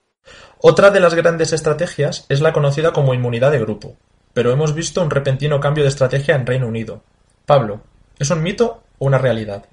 Otra 0.61 0.91
de 0.91 1.01
las 1.01 1.15
grandes 1.15 1.53
estrategias 1.53 2.27
es 2.29 2.41
la 2.41 2.53
conocida 2.53 2.93
como 2.93 3.15
inmunidad 3.15 3.53
de 3.53 3.61
grupo, 3.61 3.97
pero 4.35 4.53
hemos 4.53 4.75
visto 4.75 5.03
un 5.03 5.11
repentino 5.11 5.61
cambio 5.61 5.85
de 5.85 5.89
estrategia 5.89 6.35
en 6.35 6.47
Reino 6.47 6.67
Unido. 6.67 7.03
Pablo, 7.47 7.81
¿es 8.19 8.31
un 8.31 8.43
mito 8.43 8.83
o 8.99 9.07
una 9.07 9.19
realidad? 9.19 9.65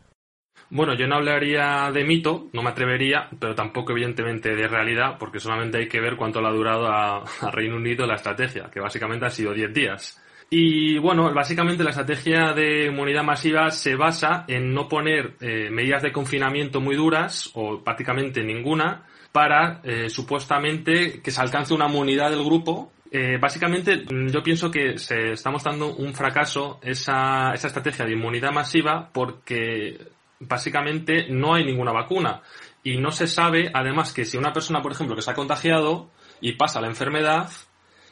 Bueno, 0.70 0.96
yo 0.96 1.08
no 1.08 1.16
hablaría 1.16 1.92
de 1.94 2.04
mito, 2.04 2.48
no 2.54 2.64
me 2.64 2.72
atrevería, 2.72 3.30
pero 3.40 3.54
tampoco 3.54 3.92
evidentemente 3.92 4.56
de 4.56 4.68
realidad, 4.68 5.18
porque 5.20 5.40
solamente 5.40 5.78
hay 5.78 5.88
que 5.88 6.00
ver 6.00 6.16
cuánto 6.16 6.42
le 6.42 6.48
ha 6.48 6.52
durado 6.52 6.88
a, 6.88 7.24
Reino 7.52 7.76
Unido 7.76 8.06
la 8.06 8.16
estrategia, 8.16 8.70
que 8.72 8.80
básicamente 8.80 9.26
ha 9.26 9.30
sido 9.30 9.54
10 9.54 9.74
días. 9.74 10.22
Y 10.50 10.98
bueno, 11.00 11.34
básicamente 11.34 11.84
la 11.84 11.90
estrategia 11.90 12.54
de 12.54 12.86
inmunidad 12.86 13.24
masiva 13.24 13.72
se 13.72 13.96
basa 13.96 14.46
en 14.48 14.74
no 14.74 14.88
poner 14.88 15.36
eh, 15.42 15.70
medidas 15.72 16.04
de 16.04 16.12
confinamiento 16.12 16.80
muy 16.80 16.96
duras, 16.96 17.52
o 17.56 17.84
prácticamente 17.84 18.44
ninguna, 18.44 19.04
para 19.32 19.82
eh, 19.84 20.10
supuestamente 20.10 21.22
que 21.22 21.32
se 21.32 21.42
alcance 21.42 21.74
una 21.74 21.88
inmunidad 21.88 22.30
del 22.30 22.44
grupo 22.44 22.94
eh, 23.18 23.38
básicamente, 23.38 24.04
yo 24.10 24.44
pienso 24.44 24.70
que 24.70 24.98
se 24.98 25.32
está 25.32 25.50
mostrando 25.50 25.96
un 25.96 26.14
fracaso 26.14 26.80
esa, 26.82 27.54
esa, 27.54 27.68
estrategia 27.68 28.04
de 28.04 28.12
inmunidad 28.12 28.52
masiva 28.52 29.10
porque 29.14 29.98
básicamente 30.40 31.28
no 31.30 31.54
hay 31.54 31.64
ninguna 31.64 31.94
vacuna. 31.94 32.42
Y 32.84 32.98
no 32.98 33.12
se 33.12 33.28
sabe, 33.28 33.72
además, 33.74 34.12
que 34.12 34.26
si 34.26 34.38
una 34.38 34.52
persona, 34.52 34.82
por 34.82 34.92
ejemplo, 34.92 35.16
que 35.16 35.22
se 35.22 35.32
ha 35.32 35.36
contagiado 35.36 36.12
y 36.42 36.54
pasa 36.54 36.82
la 36.82 36.88
enfermedad, 36.88 37.50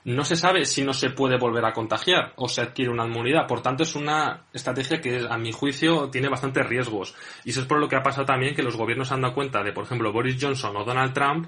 no 0.05 0.25
se 0.25 0.35
sabe 0.35 0.65
si 0.65 0.83
no 0.83 0.93
se 0.93 1.09
puede 1.09 1.37
volver 1.37 1.65
a 1.65 1.73
contagiar 1.73 2.33
o 2.35 2.47
se 2.49 2.61
adquiere 2.61 2.91
una 2.91 3.05
inmunidad. 3.05 3.47
Por 3.47 3.61
tanto, 3.61 3.83
es 3.83 3.95
una 3.95 4.45
estrategia 4.51 4.99
que, 4.99 5.25
a 5.29 5.37
mi 5.37 5.51
juicio, 5.51 6.09
tiene 6.09 6.29
bastantes 6.29 6.67
riesgos. 6.67 7.15
Y 7.45 7.51
eso 7.51 7.61
es 7.61 7.67
por 7.67 7.79
lo 7.79 7.87
que 7.87 7.95
ha 7.95 8.03
pasado 8.03 8.25
también 8.25 8.55
que 8.55 8.63
los 8.63 8.75
gobiernos 8.75 9.11
han 9.11 9.21
dado 9.21 9.33
cuenta 9.33 9.63
de, 9.63 9.71
por 9.71 9.85
ejemplo, 9.85 10.11
Boris 10.11 10.37
Johnson 10.39 10.75
o 10.75 10.83
Donald 10.83 11.13
Trump, 11.13 11.47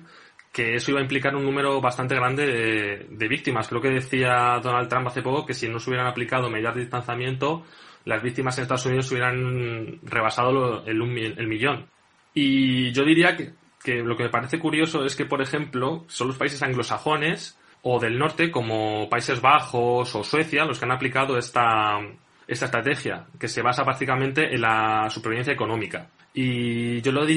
que 0.52 0.76
eso 0.76 0.92
iba 0.92 1.02
a 1.02 1.04
implicar 1.04 1.36
un 1.36 1.44
número 1.44 1.82
bastante 1.82 2.16
grande 2.16 3.08
de, 3.10 3.28
víctimas. 3.28 3.68
Creo 3.68 3.82
que 3.82 3.90
decía 3.90 4.60
Donald 4.64 4.88
Trump 4.88 5.08
hace 5.08 5.22
poco 5.22 5.46
que 5.46 5.54
si 5.54 5.68
no 5.68 5.80
se 5.80 5.90
hubieran 5.90 6.08
aplicado 6.08 6.50
medidas 6.50 6.76
de 6.76 6.82
distanciamiento, 6.82 7.66
las 8.06 8.24
víctimas 8.24 8.58
en 8.58 8.62
Estados 8.62 8.86
Unidos 8.86 9.12
hubieran 9.12 10.00
rebasado 10.04 10.86
el, 10.86 11.02
el 11.38 11.48
millón. 11.48 11.88
Y 12.34 12.92
yo 12.92 13.04
diría 13.04 13.36
que, 13.36 13.54
lo 14.04 14.16
que 14.16 14.24
me 14.24 14.30
parece 14.30 14.60
curioso 14.60 15.06
es 15.06 15.16
que, 15.16 15.26
por 15.26 15.42
ejemplo, 15.42 16.06
son 16.08 16.28
los 16.28 16.38
países 16.38 16.62
anglosajones 16.62 17.58
o 17.88 18.00
del 18.00 18.18
norte, 18.18 18.50
como 18.50 19.08
Países 19.08 19.40
Bajos 19.40 20.16
o 20.16 20.24
Suecia, 20.24 20.66
los 20.66 20.80
que 20.80 20.86
han 20.86 20.92
aplicado 20.92 21.38
esta, 21.38 22.00
esta 22.48 22.66
estrategia, 22.66 23.28
que 23.40 23.48
se 23.48 23.62
basa 23.62 23.84
prácticamente 23.84 24.56
en 24.56 24.62
la 24.62 25.08
supervivencia 25.12 25.54
económica. 25.54 26.08
Y 26.34 27.00
yo, 27.02 27.12
lo, 27.12 27.28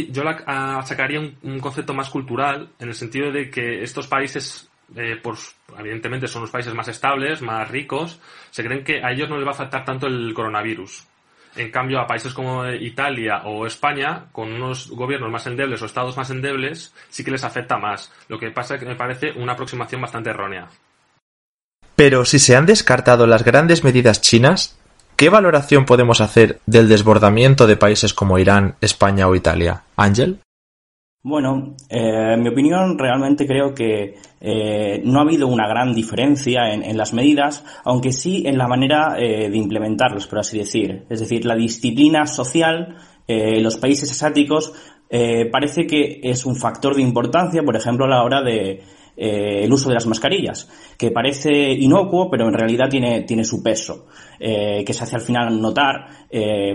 sacaría 0.83 1.21
un 1.21 1.61
concepto 1.61 1.93
más 1.93 2.09
cultural, 2.09 2.71
en 2.79 2.89
el 2.89 2.95
sentido 2.95 3.31
de 3.31 3.51
que 3.51 3.83
estos 3.83 4.07
países 4.07 4.71
eh, 4.97 5.21
evidentemente 5.79 6.27
son 6.27 6.43
los 6.43 6.51
países 6.51 6.73
más 6.73 6.89
estables, 6.89 7.43
más 7.43 7.71
ricos, 7.71 8.19
se 8.51 8.65
creen 8.65 8.85
que 8.85 9.05
a 9.05 9.13
ellos 9.13 9.29
no 9.29 9.37
les 9.37 9.47
va 9.47 9.51
a 9.51 9.55
afectar 9.55 9.85
tanto 9.85 10.07
el 10.07 10.33
coronavirus. 10.33 11.07
En 11.57 11.71
cambio, 11.71 12.01
a 12.01 12.07
países 12.07 12.33
como 12.33 12.69
Italia 12.69 13.43
o 13.45 13.67
España, 13.67 14.27
con 14.33 14.53
unos 14.53 14.91
gobiernos 14.91 15.31
más 15.31 15.47
endebles 15.47 15.83
o 15.83 15.87
estados 15.87 16.17
más 16.17 16.31
endebles, 16.31 16.95
sí 17.11 17.25
que 17.25 17.31
les 17.31 17.45
afecta 17.45 17.79
más. 17.79 18.13
Lo 18.29 18.39
que 18.39 18.51
pasa 18.51 18.75
es 18.75 18.81
que 18.81 18.87
me 18.87 18.97
parece 18.97 19.33
una 19.33 19.53
aproximación 19.53 20.01
bastante 20.01 20.31
errónea. 20.31 20.69
Pero 21.97 22.25
si 22.25 22.39
se 22.39 22.55
han 22.55 22.67
descartado 22.67 23.27
las 23.27 23.43
grandes 23.43 23.83
medidas 23.83 24.21
chinas, 24.21 24.79
¿qué 25.17 25.31
valoración 25.31 25.85
podemos 25.85 26.21
hacer 26.21 26.61
del 26.65 26.89
desbordamiento 26.89 27.67
de 27.67 27.77
países 27.77 28.15
como 28.15 28.39
Irán, 28.39 28.77
España 28.81 29.27
o 29.27 29.35
Italia? 29.35 29.83
Ángel. 29.97 30.39
Bueno, 31.29 31.77
eh, 31.91 32.33
en 32.33 32.43
mi 32.43 32.49
opinión 32.49 32.99
realmente 32.99 33.47
creo 33.47 33.75
que 33.75 34.15
eh, 34.41 35.03
no 35.05 35.19
ha 35.19 35.23
habido 35.25 35.47
una 35.47 35.69
gran 35.69 35.93
diferencia 35.93 36.73
en, 36.73 36.97
las 36.97 37.13
medidas, 37.13 37.63
aunque 37.85 38.13
sí 38.13 38.45
en 38.47 38.57
la 38.57 38.67
manera 38.67 39.15
eh, 39.19 39.51
de 39.51 39.59
implementarlos, 39.59 40.27
por 40.27 40.39
así 40.39 40.57
decir. 40.57 41.05
Es 41.11 41.21
decir, 41.21 41.45
la 41.45 41.55
disciplina 41.55 42.27
social 42.27 42.97
en 43.27 43.63
los 43.63 43.77
países 43.77 44.11
asiáticos 44.11 44.73
parece 45.53 45.87
que 45.87 46.21
es 46.23 46.47
un 46.47 46.57
factor 46.57 46.97
de 46.97 47.03
importancia, 47.03 47.63
por 47.63 47.77
ejemplo, 47.77 48.07
a 48.07 48.09
la 48.09 48.23
hora 48.23 48.41
de 48.41 48.81
el 49.19 49.71
uso 49.71 49.91
de 49.91 49.97
las 49.97 50.07
mascarillas, 50.07 50.71
que 50.97 51.11
parece 51.11 51.73
inocuo, 51.73 52.31
pero 52.31 52.49
en 52.49 52.55
realidad 52.55 52.89
tiene, 52.89 53.25
tiene 53.25 53.45
su 53.45 53.63
peso, 53.63 54.07
que 54.39 54.93
se 54.95 55.05
hace 55.05 55.17
al 55.17 55.21
final 55.21 55.61
notar, 55.61 56.07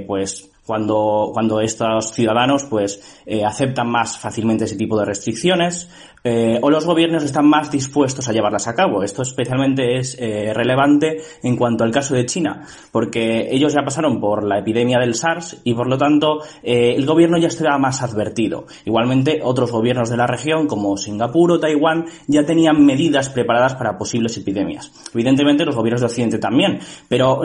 pues 0.06 0.53
cuando, 0.66 1.32
cuando 1.34 1.60
estos 1.60 2.14
ciudadanos 2.14 2.66
pues 2.66 3.22
eh, 3.26 3.44
aceptan 3.44 3.90
más 3.90 4.18
fácilmente 4.18 4.66
ese 4.66 4.78
tipo 4.78 4.98
de 4.98 5.06
restricciones 5.06 5.90
eh, 6.24 6.58
o 6.62 6.70
los 6.70 6.86
gobiernos 6.86 7.24
están 7.24 7.46
más 7.48 7.70
dispuestos 7.70 8.30
a 8.30 8.32
llevarlas 8.32 8.70
a 8.70 8.76
cabo. 8.76 9.04
Esto 9.04 9.24
especialmente 9.24 9.98
es 9.98 10.16
eh, 10.18 10.54
relevante 10.54 11.18
en 11.44 11.58
cuanto 11.58 11.84
al 11.84 11.92
caso 11.92 12.16
de 12.16 12.26
China, 12.26 12.66
porque 12.94 13.50
ellos 13.52 13.74
ya 13.74 13.84
pasaron 13.84 14.22
por 14.22 14.46
la 14.46 14.60
epidemia 14.60 15.00
del 15.00 15.16
SARS 15.16 15.58
y 15.66 15.74
por 15.74 15.88
lo 15.88 15.98
tanto 15.98 16.40
el 16.64 17.06
gobierno 17.06 17.38
ya 17.38 17.48
estaba 17.48 17.78
más 17.78 18.02
advertido. 18.02 18.68
Igualmente 18.86 19.42
otros 19.44 19.72
gobiernos 19.72 20.10
de 20.10 20.18
la 20.18 20.28
región 20.28 20.68
como 20.68 20.96
Singapur 20.96 21.52
o 21.52 21.60
Taiwán 21.60 22.06
ya 22.28 22.46
tenían 22.46 22.86
medidas 22.86 23.28
preparadas 23.28 23.76
para 23.76 23.98
posibles 23.98 24.38
epidemias. 24.38 24.92
Evidentemente 25.14 25.66
los 25.66 25.76
gobiernos 25.76 26.02
de 26.02 26.08
Occidente 26.08 26.40
también, 26.40 26.80
pero 27.10 27.42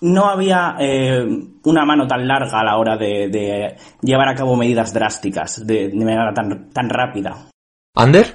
no 0.00 0.26
había 0.26 0.76
eh, 0.80 1.26
una 1.64 1.84
mano 1.84 2.06
tan 2.06 2.26
larga 2.26 2.60
a 2.60 2.64
la 2.64 2.78
hora 2.78 2.96
de, 2.96 3.76
llevar 4.00 4.28
a 4.28 4.34
cabo 4.34 4.56
medidas 4.56 4.92
drásticas 4.94 5.66
de, 5.66 5.90
manera 5.94 6.32
tan, 6.32 6.70
tan 6.70 6.88
rápida. 6.88 7.48
¿Ander? 7.94 8.26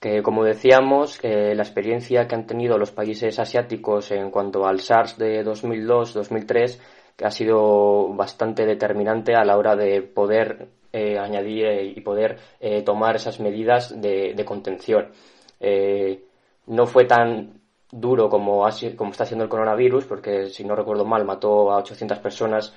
Que 0.00 0.22
como 0.22 0.44
decíamos, 0.44 1.18
que 1.18 1.54
la 1.54 1.62
experiencia 1.62 2.26
que 2.26 2.34
han 2.34 2.46
tenido 2.46 2.78
los 2.78 2.90
países 2.90 3.38
asiáticos 3.38 4.10
en 4.12 4.30
cuanto 4.30 4.66
al 4.66 4.80
SARS 4.80 5.18
de 5.18 5.44
2002-2003 5.44 6.78
que 7.16 7.26
ha 7.26 7.30
sido 7.30 8.14
bastante 8.14 8.64
determinante 8.64 9.34
a 9.34 9.44
la 9.44 9.58
hora 9.58 9.76
de 9.76 10.00
poder 10.00 10.68
eh, 10.90 11.18
añadir 11.18 11.66
eh, 11.66 11.92
y 11.96 12.00
poder 12.00 12.38
tomar 12.84 13.16
esas 13.16 13.40
medidas 13.40 14.00
de, 14.00 14.32
de 14.34 14.44
contención. 14.44 15.10
no 16.66 16.86
fue 16.86 17.04
tan 17.04 17.59
duro 17.92 18.28
como, 18.28 18.66
como 18.96 19.10
está 19.10 19.24
siendo 19.24 19.44
el 19.44 19.50
coronavirus, 19.50 20.04
porque 20.04 20.48
si 20.48 20.64
no 20.64 20.76
recuerdo 20.76 21.04
mal 21.04 21.24
mató 21.24 21.72
a 21.72 21.78
800 21.78 22.18
personas, 22.18 22.74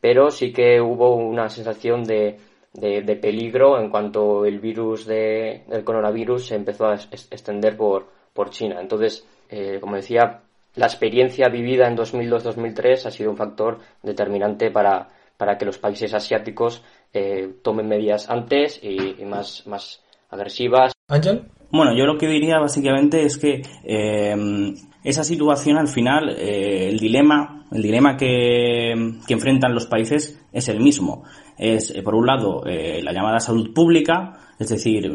pero 0.00 0.30
sí 0.30 0.52
que 0.52 0.80
hubo 0.80 1.14
una 1.14 1.48
sensación 1.48 2.04
de, 2.04 2.38
de, 2.72 3.16
peligro 3.16 3.80
en 3.80 3.90
cuanto 3.90 4.44
el 4.44 4.60
virus 4.60 5.06
de, 5.06 5.64
del 5.68 5.84
coronavirus 5.84 6.46
se 6.46 6.54
empezó 6.54 6.86
a 6.86 6.94
extender 6.94 7.76
por, 7.76 8.08
por 8.32 8.50
China. 8.50 8.80
Entonces, 8.80 9.26
eh, 9.48 9.78
como 9.80 9.96
decía, 9.96 10.40
la 10.76 10.86
experiencia 10.86 11.48
vivida 11.48 11.88
en 11.88 11.96
2002-2003 11.96 13.06
ha 13.06 13.10
sido 13.10 13.30
un 13.30 13.36
factor 13.36 13.78
determinante 14.02 14.70
para, 14.70 15.08
para 15.36 15.58
que 15.58 15.64
los 15.64 15.78
países 15.78 16.14
asiáticos 16.14 16.82
eh, 17.12 17.54
tomen 17.62 17.88
medidas 17.88 18.30
antes 18.30 18.78
y, 18.82 19.24
más, 19.24 19.66
más 19.66 20.02
agresivas. 20.30 20.92
Ángel. 21.08 21.44
Bueno, 21.70 21.96
yo 21.96 22.04
lo 22.04 22.18
que 22.18 22.28
diría 22.28 22.58
básicamente 22.58 23.24
es 23.24 23.38
que 23.38 23.62
eh, 23.84 24.74
esa 25.04 25.24
situación 25.24 25.78
al 25.78 25.88
final, 25.88 26.30
eh, 26.30 26.88
el 26.88 26.98
dilema, 26.98 27.64
el 27.70 27.82
dilema 27.82 28.16
que, 28.16 28.92
enfrentan 29.28 29.74
los 29.74 29.86
países 29.86 30.40
es 30.52 30.68
el 30.68 30.80
mismo. 30.80 31.24
Es, 31.56 31.92
por 32.04 32.14
un 32.14 32.26
lado, 32.26 32.62
la 32.64 33.12
llamada 33.12 33.38
salud 33.38 33.72
pública, 33.74 34.38
es 34.58 34.70
decir, 34.70 35.12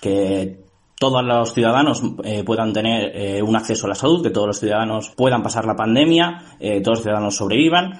que 0.00 0.66
todos 0.98 1.22
los 1.22 1.52
ciudadanos 1.52 2.02
eh, 2.24 2.42
puedan 2.44 2.72
tener 2.72 3.12
eh, 3.14 3.42
un 3.42 3.54
acceso 3.54 3.86
a 3.86 3.90
la 3.90 3.94
salud, 3.94 4.22
que 4.22 4.30
todos 4.30 4.46
los 4.46 4.58
ciudadanos 4.58 5.12
puedan 5.14 5.42
pasar 5.42 5.66
la 5.66 5.76
pandemia, 5.76 6.56
eh, 6.58 6.80
todos 6.80 6.98
los 6.98 7.02
ciudadanos 7.02 7.36
sobrevivan, 7.36 7.98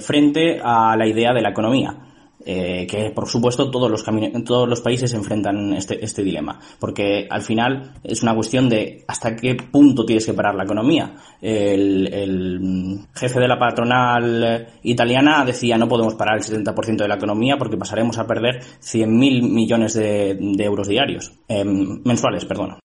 frente 0.00 0.60
a 0.62 0.96
la 0.96 1.06
idea 1.06 1.32
de 1.32 1.40
la 1.40 1.50
economía. 1.50 2.09
Eh, 2.44 2.86
que 2.88 3.10
por 3.10 3.28
supuesto 3.28 3.70
todos 3.70 3.90
los, 3.90 4.02
todos 4.44 4.66
los 4.66 4.80
países 4.80 5.12
enfrentan 5.12 5.74
este, 5.74 6.02
este 6.02 6.22
dilema, 6.22 6.58
porque 6.78 7.26
al 7.28 7.42
final 7.42 7.92
es 8.02 8.22
una 8.22 8.34
cuestión 8.34 8.68
de 8.68 9.04
hasta 9.06 9.36
qué 9.36 9.56
punto 9.56 10.06
tienes 10.06 10.24
que 10.24 10.32
parar 10.32 10.54
la 10.54 10.64
economía. 10.64 11.14
El, 11.40 13.06
jefe 13.14 13.40
de 13.40 13.48
la 13.48 13.58
patronal 13.58 14.68
italiana 14.82 15.44
decía 15.44 15.76
no 15.76 15.88
podemos 15.88 16.14
parar 16.14 16.38
el 16.38 16.42
70% 16.42 16.96
de 16.96 17.08
la 17.08 17.16
economía 17.16 17.56
porque 17.58 17.76
pasaremos 17.76 18.16
a 18.18 18.26
perder 18.26 18.60
100.000 18.60 19.06
millones 19.42 19.94
de, 19.94 20.38
euros 20.58 20.88
diarios, 20.88 21.32
em, 21.48 22.00
mensuales, 22.04 22.44
perdón. 22.44 22.78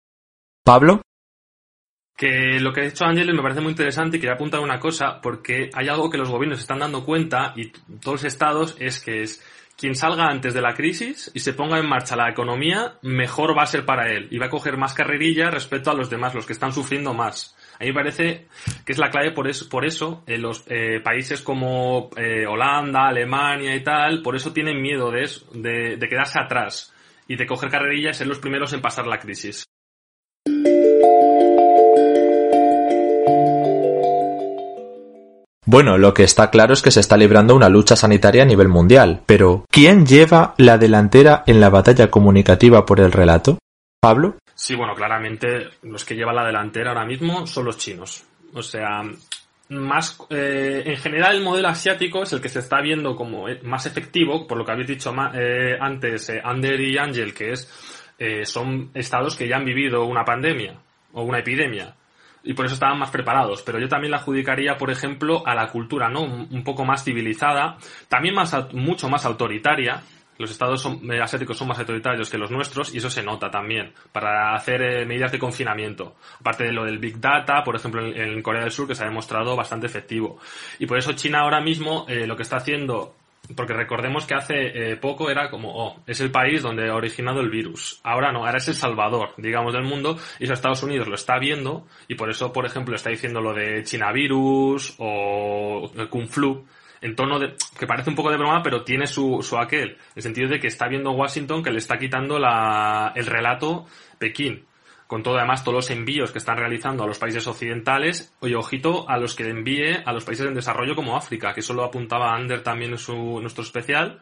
Pablo. 0.63 1.04
Que 2.15 2.59
lo 2.61 2.71
que 2.71 2.81
ha 2.81 2.83
dicho 2.85 3.03
Ángeles 3.03 3.35
me 3.35 3.41
parece 3.41 3.59
muy 3.59 3.71
interesante 3.71 4.17
y 4.17 4.19
quería 4.19 4.35
apuntar 4.35 4.61
una 4.61 4.79
cosa, 4.79 5.19
porque 5.21 5.69
hay 5.73 5.89
algo 5.89 6.09
que 6.09 6.17
los 6.17 6.29
gobiernos 6.29 6.59
están 6.59 6.79
dando 6.79 7.03
cuenta 7.03 7.53
y 7.57 7.71
todos 7.71 8.21
los 8.21 8.23
estados 8.23 8.77
es 8.79 9.01
que 9.01 9.23
es 9.23 9.43
quien 9.77 9.95
salga 9.95 10.27
antes 10.27 10.53
de 10.53 10.61
la 10.61 10.73
crisis 10.73 11.29
y 11.33 11.39
se 11.39 11.53
ponga 11.53 11.77
en 11.77 11.87
marcha 11.87 12.15
la 12.15 12.29
economía, 12.29 12.97
mejor 13.01 13.57
va 13.57 13.63
a 13.63 13.67
ser 13.67 13.85
para 13.85 14.09
él 14.11 14.27
y 14.31 14.37
va 14.37 14.45
a 14.45 14.49
coger 14.49 14.77
más 14.77 14.93
carrerilla 14.93 15.49
respecto 15.49 15.91
a 15.91 15.93
los 15.93 16.09
demás, 16.09 16.33
los 16.33 16.45
que 16.45 16.53
están 16.53 16.71
sufriendo 16.71 17.13
más. 17.13 17.55
A 17.79 17.83
mí 17.83 17.87
me 17.87 17.93
parece 17.93 18.47
que 18.85 18.93
es 18.93 18.97
la 18.97 19.09
clave 19.09 19.31
por 19.31 19.49
eso, 19.49 19.67
por 19.67 19.85
eso 19.85 20.23
en 20.27 20.41
los 20.41 20.63
eh, 20.67 21.01
países 21.03 21.41
como 21.41 22.09
eh, 22.15 22.45
Holanda, 22.47 23.07
Alemania 23.07 23.75
y 23.75 23.83
tal, 23.83 24.21
por 24.21 24.35
eso 24.35 24.53
tienen 24.53 24.81
miedo 24.81 25.11
de, 25.11 25.29
de, 25.53 25.97
de 25.97 26.07
quedarse 26.07 26.39
atrás 26.39 26.93
y 27.27 27.35
de 27.35 27.45
coger 27.45 27.69
carrerilla 27.69 28.11
y 28.11 28.13
ser 28.13 28.27
los 28.27 28.39
primeros 28.39 28.71
en 28.71 28.81
pasar 28.81 29.07
la 29.07 29.19
crisis. 29.19 29.65
Bueno, 35.67 35.97
lo 35.97 36.13
que 36.13 36.23
está 36.23 36.51
claro 36.51 36.73
es 36.73 36.83
que 36.83 36.91
se 36.91 36.99
está 36.99 37.17
librando 37.17 37.55
una 37.55 37.69
lucha 37.69 37.95
sanitaria 37.95 38.43
a 38.43 38.45
nivel 38.45 38.67
mundial, 38.67 39.23
pero 39.25 39.65
¿quién 39.71 40.05
lleva 40.05 40.53
la 40.57 40.77
delantera 40.77 41.43
en 41.47 41.59
la 41.59 41.71
batalla 41.71 42.11
comunicativa 42.11 42.85
por 42.85 42.99
el 42.99 43.11
relato? 43.11 43.57
¿Pablo? 43.99 44.35
Sí, 44.53 44.75
bueno, 44.75 44.93
claramente 44.93 45.69
los 45.81 46.05
que 46.05 46.15
llevan 46.15 46.35
la 46.35 46.45
delantera 46.45 46.91
ahora 46.91 47.05
mismo 47.05 47.47
son 47.47 47.65
los 47.65 47.79
chinos. 47.79 48.23
O 48.53 48.61
sea, 48.61 49.01
más 49.69 50.19
eh, 50.29 50.83
en 50.85 50.97
general 50.97 51.37
el 51.37 51.43
modelo 51.43 51.67
asiático 51.69 52.21
es 52.21 52.33
el 52.33 52.41
que 52.41 52.49
se 52.49 52.59
está 52.59 52.79
viendo 52.81 53.15
como 53.15 53.49
eh, 53.49 53.59
más 53.63 53.87
efectivo, 53.87 54.45
por 54.45 54.59
lo 54.59 54.65
que 54.65 54.71
habéis 54.71 54.87
dicho 54.87 55.11
eh, 55.33 55.77
antes, 55.79 56.31
Ander 56.43 56.79
y 56.79 56.97
Angel, 56.97 57.33
que 57.33 57.53
es 57.53 57.67
son 58.45 58.91
estados 58.93 59.35
que 59.35 59.45
ya 59.45 59.57
han 59.57 59.65
vivido 59.65 60.05
una 60.05 60.23
pandemia 60.23 60.79
o 61.11 61.23
una 61.23 61.39
epidemia 61.39 61.93
y 62.45 62.53
por 62.53 62.65
eso 62.65 62.75
estaban 62.75 62.99
más 62.99 63.09
preparados. 63.09 63.61
Pero 63.63 63.79
yo 63.79 63.89
también 63.89 64.11
la 64.11 64.17
adjudicaría, 64.17 64.77
por 64.77 64.91
ejemplo, 64.91 65.45
a 65.45 65.55
la 65.55 65.67
cultura, 65.67 66.09
¿no? 66.09 66.21
Un, 66.21 66.63
poco 66.63 66.85
más 66.85 67.03
civilizada, 67.03 67.77
también 68.07 68.35
más, 68.35 68.55
mucho 68.73 69.09
más 69.09 69.25
autoritaria. 69.25 70.01
Los 70.37 70.51
estados 70.51 70.85
eh, 70.85 71.21
asiáticos 71.21 71.57
son 71.57 71.69
más 71.69 71.79
autoritarios 71.79 72.29
que 72.29 72.37
los 72.37 72.51
nuestros 72.51 72.93
y 72.93 72.97
eso 72.97 73.09
se 73.09 73.23
nota 73.23 73.49
también 73.49 73.93
para 74.11 74.53
hacer 74.53 74.81
eh, 74.81 75.05
medidas 75.05 75.31
de 75.31 75.39
confinamiento. 75.39 76.15
Aparte 76.39 76.65
de 76.65 76.73
lo 76.73 76.83
del 76.83 76.99
Big 76.99 77.19
Data, 77.21 77.63
por 77.63 77.75
ejemplo, 77.75 78.05
en, 78.05 78.41
Corea 78.41 78.63
del 78.63 78.71
Sur, 78.71 78.87
que 78.87 78.95
se 78.95 79.03
ha 79.03 79.07
demostrado 79.07 79.55
bastante 79.55 79.87
efectivo. 79.87 80.37
Y 80.77 80.87
por 80.87 80.97
eso 80.97 81.13
China 81.13 81.39
ahora 81.39 81.61
mismo 81.61 82.05
eh, 82.09 82.27
lo 82.27 82.35
que 82.35 82.43
está 82.43 82.57
haciendo 82.57 83.15
porque 83.55 83.73
recordemos 83.73 84.25
que 84.25 84.35
hace 84.35 84.55
eh, 84.91 84.95
poco 84.97 85.29
era 85.29 85.49
como, 85.49 85.71
oh, 85.71 86.03
es 86.07 86.19
el 86.21 86.31
país 86.31 86.61
donde 86.61 86.89
ha 86.89 86.95
originado 86.95 87.41
el 87.41 87.49
virus. 87.49 87.99
Ahora 88.03 88.31
no, 88.31 88.45
ahora 88.45 88.57
es 88.57 88.67
el 88.67 88.73
salvador, 88.73 89.33
digamos, 89.37 89.73
del 89.73 89.83
mundo, 89.83 90.17
y 90.39 90.45
eso 90.45 90.53
Estados 90.53 90.83
Unidos 90.83 91.07
lo 91.07 91.15
está 91.15 91.37
viendo, 91.37 91.85
y 92.07 92.15
por 92.15 92.29
eso, 92.29 92.51
por 92.51 92.65
ejemplo, 92.65 92.95
está 92.95 93.09
diciendo 93.09 93.41
lo 93.41 93.53
de 93.53 93.83
China 93.83 94.11
virus 94.11 94.95
o 94.97 95.91
Kung 96.09 96.27
Flu, 96.27 96.65
en 97.01 97.15
tono 97.15 97.37
de, 97.37 97.55
que 97.77 97.85
parece 97.85 98.09
un 98.09 98.15
poco 98.15 98.31
de 98.31 98.37
broma, 98.37 98.63
pero 98.63 98.83
tiene 98.83 99.05
su, 99.05 99.41
su 99.43 99.57
aquel, 99.57 99.89
en 99.89 99.97
el 100.15 100.23
sentido 100.23 100.49
de 100.49 100.59
que 100.59 100.67
está 100.67 100.87
viendo 100.87 101.11
Washington 101.11 101.61
que 101.61 101.71
le 101.71 101.77
está 101.77 101.97
quitando 101.97 102.39
la, 102.39 103.11
el 103.15 103.25
relato 103.25 103.85
Pekín 104.17 104.65
con 105.07 105.21
todo 105.21 105.37
además 105.37 105.63
todos 105.63 105.75
los 105.75 105.89
envíos 105.91 106.31
que 106.31 106.39
están 106.39 106.57
realizando 106.57 107.03
a 107.03 107.07
los 107.07 107.19
países 107.19 107.45
occidentales, 107.47 108.33
oye, 108.39 108.55
ojito 108.55 109.07
a 109.09 109.17
los 109.17 109.35
que 109.35 109.47
envíe 109.47 110.01
a 110.03 110.11
los 110.11 110.23
países 110.23 110.47
en 110.47 110.55
desarrollo 110.55 110.95
como 110.95 111.15
África, 111.15 111.53
que 111.53 111.59
eso 111.59 111.73
lo 111.73 111.83
apuntaba 111.83 112.33
Ander 112.33 112.63
también 112.63 112.91
en 112.91 112.97
su, 112.97 113.39
nuestro 113.39 113.63
especial, 113.63 114.21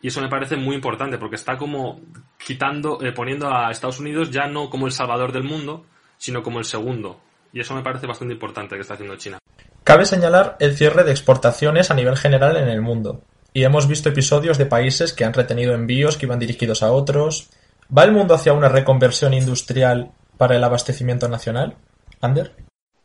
y 0.00 0.08
eso 0.08 0.20
me 0.20 0.28
parece 0.28 0.56
muy 0.56 0.74
importante 0.74 1.18
porque 1.18 1.36
está 1.36 1.56
como 1.56 2.00
quitando, 2.44 3.00
eh, 3.02 3.12
poniendo 3.12 3.54
a 3.54 3.70
Estados 3.70 4.00
Unidos 4.00 4.30
ya 4.30 4.46
no 4.46 4.68
como 4.68 4.86
el 4.86 4.92
salvador 4.92 5.32
del 5.32 5.44
mundo, 5.44 5.86
sino 6.18 6.42
como 6.42 6.58
el 6.58 6.64
segundo. 6.64 7.20
Y 7.52 7.60
eso 7.60 7.74
me 7.74 7.82
parece 7.82 8.06
bastante 8.06 8.34
importante 8.34 8.74
que 8.74 8.80
está 8.80 8.94
haciendo 8.94 9.16
China. 9.16 9.38
Cabe 9.84 10.06
señalar 10.06 10.56
el 10.58 10.76
cierre 10.76 11.04
de 11.04 11.10
exportaciones 11.10 11.90
a 11.90 11.94
nivel 11.94 12.16
general 12.16 12.56
en 12.56 12.68
el 12.68 12.80
mundo. 12.80 13.22
Y 13.52 13.64
hemos 13.64 13.86
visto 13.86 14.08
episodios 14.08 14.56
de 14.58 14.66
países 14.66 15.12
que 15.12 15.24
han 15.24 15.34
retenido 15.34 15.74
envíos 15.74 16.16
que 16.16 16.26
iban 16.26 16.38
dirigidos 16.38 16.82
a 16.82 16.90
otros. 16.90 17.50
¿Va 17.96 18.04
el 18.04 18.12
mundo 18.12 18.34
hacia 18.34 18.54
una 18.54 18.68
reconversión 18.68 19.34
industrial 19.34 20.12
para 20.42 20.56
el 20.56 20.64
abastecimiento 20.64 21.28
nacional? 21.28 21.76
Ander. 22.20 22.50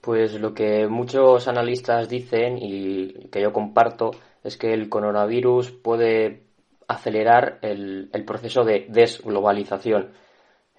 Pues 0.02 0.34
lo 0.42 0.56
que 0.56 0.88
muchos 0.88 1.48
analistas 1.48 2.10
dicen 2.10 2.58
y 2.60 3.30
que 3.30 3.40
yo 3.40 3.54
comparto 3.54 4.10
es 4.44 4.58
que 4.58 4.74
el 4.74 4.90
coronavirus 4.90 5.70
puede 5.70 6.48
acelerar 6.88 7.60
el, 7.62 8.10
proceso 8.26 8.64
de 8.64 8.88
desglobalización. 8.90 10.14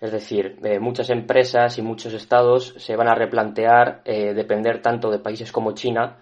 Es 0.00 0.10
decir, 0.10 0.58
eh, 0.64 0.80
muchas 0.80 1.10
empresas 1.10 1.78
y 1.78 1.82
muchos 1.82 2.12
estados 2.12 2.74
se 2.76 2.96
van 2.96 3.06
a 3.06 3.14
replantear 3.14 4.02
eh, 4.04 4.34
depender 4.34 4.82
tanto 4.82 5.12
de 5.12 5.20
países 5.20 5.52
como 5.52 5.74
China 5.74 6.16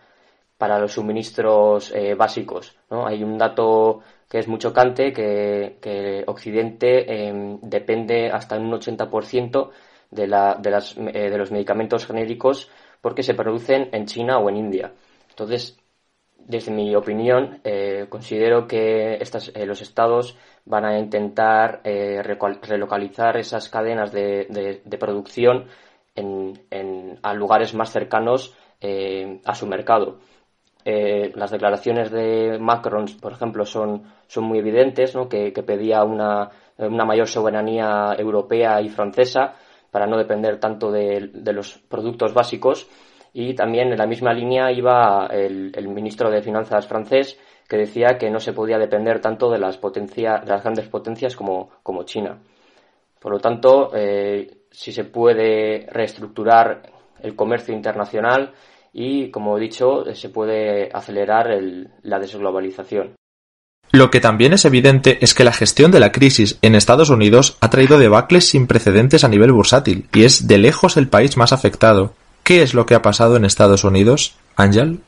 para 0.58 0.78
los 0.78 0.92
suministros 0.92 1.90
eh, 1.94 2.14
básicos. 2.14 2.76
¿no? 2.90 3.06
Hay 3.06 3.24
un 3.24 3.38
dato 3.38 4.00
que 4.28 4.40
es 4.40 4.48
muy 4.48 4.58
chocante, 4.58 5.14
que, 5.14 5.78
que 5.80 6.24
Occidente 6.26 7.28
em, 7.28 7.58
depende 7.62 8.30
hasta 8.30 8.58
un 8.58 8.70
80% 8.70 9.70
de, 10.10 10.26
la, 10.26 10.54
de, 10.54 10.70
las, 10.70 10.96
eh, 10.96 11.30
de 11.30 11.38
los 11.38 11.50
medicamentos 11.50 12.06
genéricos 12.06 12.70
porque 13.00 13.22
se 13.22 13.34
producen 13.34 13.88
en 13.92 14.06
China 14.06 14.38
o 14.38 14.48
en 14.48 14.56
India. 14.56 14.92
Entonces, 15.30 15.78
desde 16.38 16.72
mi 16.72 16.94
opinión, 16.94 17.60
eh, 17.64 18.06
considero 18.08 18.66
que 18.66 19.14
estas, 19.20 19.50
eh, 19.54 19.66
los 19.66 19.82
estados 19.82 20.36
van 20.64 20.84
a 20.84 20.98
intentar 20.98 21.80
relocalizar 21.84 23.36
esas 23.36 23.68
cadenas 23.68 24.10
de, 24.12 24.80
de, 24.84 24.98
producción 24.98 25.66
en, 26.14 26.58
en, 26.70 27.18
a 27.22 27.34
lugares 27.34 27.74
más 27.74 27.92
cercanos 27.92 28.54
a 29.44 29.54
su 29.54 29.66
mercado. 29.66 30.18
las 30.84 31.50
declaraciones 31.52 32.10
de 32.10 32.58
Macron, 32.58 33.06
por 33.20 33.32
ejemplo, 33.32 33.64
son, 33.64 34.02
son 34.26 34.44
muy 34.44 34.58
evidentes, 34.58 35.14
¿no? 35.14 35.28
que, 35.28 35.52
que 35.52 35.62
pedía 35.62 36.02
una, 36.02 36.50
una 36.78 37.04
mayor 37.04 37.28
soberanía 37.28 38.14
europea 38.18 38.80
y 38.80 38.88
francesa 38.88 39.54
para 39.96 40.06
no 40.06 40.18
depender 40.18 40.60
tanto 40.60 40.92
de, 40.92 41.30
los 41.54 41.78
productos 41.88 42.34
básicos. 42.34 42.86
Y 43.32 43.54
también 43.54 43.90
en 43.90 43.96
la 43.96 44.06
misma 44.06 44.34
línea 44.34 44.70
iba 44.70 45.26
el, 45.28 45.88
ministro 45.88 46.30
de 46.30 46.42
Finanzas 46.42 46.86
francés, 46.86 47.40
que 47.66 47.78
decía 47.78 48.18
que 48.18 48.30
no 48.30 48.38
se 48.38 48.52
podía 48.52 48.76
depender 48.76 49.22
tanto 49.22 49.50
de 49.50 49.58
las, 49.58 49.80
de 49.80 50.22
las 50.44 50.62
grandes 50.62 50.86
potencias 50.88 51.34
como, 51.34 51.70
como 51.82 52.02
China. 52.02 52.38
Por 53.18 53.32
lo 53.32 53.38
tanto, 53.38 53.90
eh, 53.94 54.64
si 54.70 54.92
se 54.92 55.04
puede 55.04 55.86
reestructurar 55.90 56.82
el 57.22 57.34
comercio 57.34 57.74
internacional 57.74 58.52
y, 58.92 59.30
como 59.30 59.56
he 59.56 59.62
dicho, 59.62 60.14
se 60.14 60.28
puede 60.28 60.90
acelerar 60.92 61.58
la 62.02 62.18
desglobalización. 62.18 63.16
Lo 63.96 64.10
que 64.10 64.20
también 64.20 64.52
es 64.52 64.66
evidente 64.66 65.16
es 65.22 65.32
que 65.32 65.42
la 65.42 65.54
gestión 65.54 65.90
de 65.90 66.00
la 66.00 66.12
crisis 66.12 66.58
en 66.60 66.74
Estados 66.74 67.08
Unidos 67.08 67.56
ha 67.62 67.70
traído 67.70 67.98
debacles 67.98 68.46
sin 68.46 68.66
precedentes 68.66 69.24
a 69.24 69.28
nivel 69.28 69.52
bursátil 69.52 70.06
y 70.12 70.24
es 70.24 70.46
de 70.46 70.58
lejos 70.58 70.98
el 70.98 71.08
país 71.08 71.38
más 71.38 71.54
afectado. 71.54 72.12
¿Qué 72.42 72.60
es 72.60 72.74
lo 72.74 72.84
que 72.84 72.94
ha 72.94 73.00
pasado 73.00 73.36
en 73.36 73.46
Estados 73.46 73.84
Unidos, 73.84 74.36
Ángel? 74.54 75.00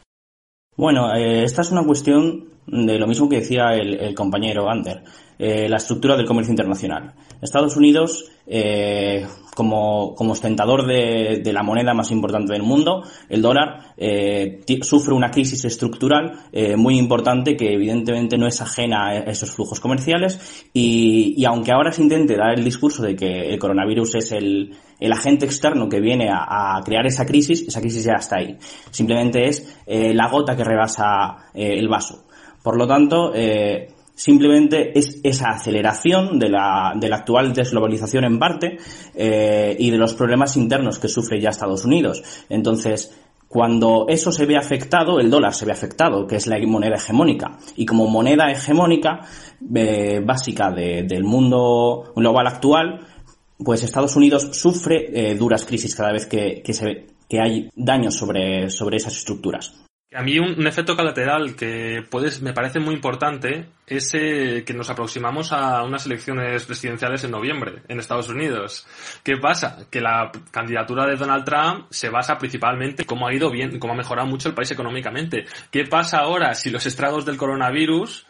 Bueno, 0.74 1.14
eh, 1.14 1.44
esta 1.44 1.60
es 1.60 1.70
una 1.70 1.84
cuestión 1.84 2.46
de 2.66 2.98
lo 2.98 3.06
mismo 3.06 3.28
que 3.28 3.40
decía 3.40 3.74
el, 3.74 4.14
compañero 4.14 4.70
Ander. 4.70 5.04
La 5.38 5.76
estructura 5.76 6.16
del 6.16 6.26
comercio 6.26 6.50
internacional. 6.50 7.14
Estados 7.40 7.76
Unidos, 7.76 8.24
eh, 8.46 9.26
como, 9.54 10.14
como, 10.14 10.32
ostentador 10.32 10.86
de, 10.86 11.40
de, 11.42 11.52
la 11.52 11.62
moneda 11.62 11.94
más 11.94 12.10
importante 12.10 12.52
del 12.52 12.62
mundo, 12.62 13.04
el 13.28 13.42
dólar, 13.42 13.94
eh, 13.96 14.60
sufre 14.82 15.14
una 15.14 15.30
crisis 15.30 15.64
estructural 15.64 16.40
eh, 16.52 16.76
muy 16.76 16.98
importante 16.98 17.56
que 17.56 17.74
evidentemente 17.74 18.36
no 18.36 18.46
es 18.46 18.60
ajena 18.60 19.08
a 19.08 19.16
esos 19.18 19.50
flujos 19.54 19.80
comerciales 19.80 20.64
y, 20.72 21.34
y, 21.36 21.44
aunque 21.44 21.72
ahora 21.72 21.92
se 21.92 22.02
intente 22.02 22.36
dar 22.36 22.58
el 22.58 22.64
discurso 22.64 23.02
de 23.02 23.14
que 23.14 23.50
el 23.50 23.58
coronavirus 23.58 24.16
es 24.16 24.32
el, 24.32 24.74
el 24.98 25.12
agente 25.12 25.46
externo 25.46 25.88
que 25.88 26.00
viene 26.00 26.30
a, 26.30 26.76
a, 26.76 26.82
crear 26.82 27.06
esa 27.06 27.26
crisis, 27.26 27.62
esa 27.62 27.80
crisis 27.80 28.04
ya 28.04 28.14
está 28.14 28.36
ahí. 28.38 28.56
Simplemente 28.90 29.48
es 29.48 29.78
eh, 29.86 30.12
la 30.14 30.28
gota 30.28 30.56
que 30.56 30.64
rebasa 30.64 31.50
eh, 31.54 31.74
el 31.78 31.88
vaso. 31.88 32.24
Por 32.62 32.76
lo 32.76 32.86
tanto, 32.86 33.32
eh, 33.34 33.88
simplemente 34.18 34.98
es 34.98 35.20
esa 35.22 35.50
aceleración 35.50 36.40
de 36.40 36.48
la, 36.48 36.92
de 36.96 37.08
la 37.08 37.16
actual 37.18 37.52
desglobalización 37.52 38.24
en 38.24 38.38
parte 38.40 38.78
eh, 39.14 39.76
y 39.78 39.90
de 39.90 39.96
los 39.96 40.14
problemas 40.14 40.56
internos 40.56 40.98
que 40.98 41.06
sufre 41.06 41.40
ya 41.40 41.50
Estados 41.50 41.84
Unidos. 41.84 42.24
Entonces, 42.48 43.16
cuando 43.46 44.06
eso 44.08 44.32
se 44.32 44.44
ve 44.44 44.56
afectado, 44.56 45.20
el 45.20 45.30
dólar 45.30 45.54
se 45.54 45.66
ve 45.66 45.72
afectado, 45.72 46.26
que 46.26 46.34
es 46.34 46.48
la 46.48 46.58
moneda 46.66 46.96
hegemónica. 46.96 47.58
Y 47.76 47.86
como 47.86 48.08
moneda 48.08 48.50
hegemónica 48.50 49.20
eh, 49.72 50.20
básica 50.24 50.72
de, 50.72 51.04
del 51.04 51.22
mundo 51.22 52.12
global 52.16 52.48
actual, 52.48 53.06
pues 53.56 53.84
Estados 53.84 54.16
Unidos 54.16 54.48
sufre 54.50 55.30
eh, 55.30 55.36
duras 55.36 55.64
crisis 55.64 55.94
cada 55.94 56.12
vez 56.12 56.26
que, 56.26 56.60
que, 56.64 57.40
hay 57.40 57.70
daños 57.76 58.16
sobre 58.16 58.64
esas 58.64 59.16
estructuras. 59.16 59.87
A 60.14 60.22
mí 60.22 60.38
un, 60.38 60.66
efecto 60.66 60.96
colateral 60.96 61.54
que 61.54 62.02
puedes, 62.10 62.40
me 62.40 62.54
parece 62.54 62.80
muy 62.80 62.94
importante 62.94 63.66
es 63.86 64.14
eh, 64.14 64.64
que 64.66 64.72
nos 64.72 64.88
aproximamos 64.88 65.52
a 65.52 65.82
unas 65.82 66.06
elecciones 66.06 66.64
presidenciales 66.64 67.24
en 67.24 67.30
noviembre 67.30 67.82
en 67.88 67.98
Estados 67.98 68.30
Unidos. 68.30 68.86
¿Qué 69.22 69.36
pasa? 69.36 69.86
Que 69.90 70.00
la 70.00 70.32
candidatura 70.50 71.04
de 71.06 71.16
Donald 71.16 71.44
Trump 71.44 71.88
se 71.90 72.08
basa 72.08 72.38
principalmente 72.38 73.02
en 73.02 73.06
cómo 73.06 73.28
ha 73.28 73.34
ido 73.34 73.50
bien, 73.50 73.78
cómo 73.78 73.92
ha 73.92 73.96
mejorado 73.96 74.26
mucho 74.26 74.48
el 74.48 74.54
país 74.54 74.70
económicamente. 74.70 75.44
¿Qué 75.70 75.84
pasa 75.84 76.20
ahora 76.20 76.54
si 76.54 76.70
los 76.70 76.86
estragos 76.86 77.26
del 77.26 77.36
coronavirus 77.36 78.26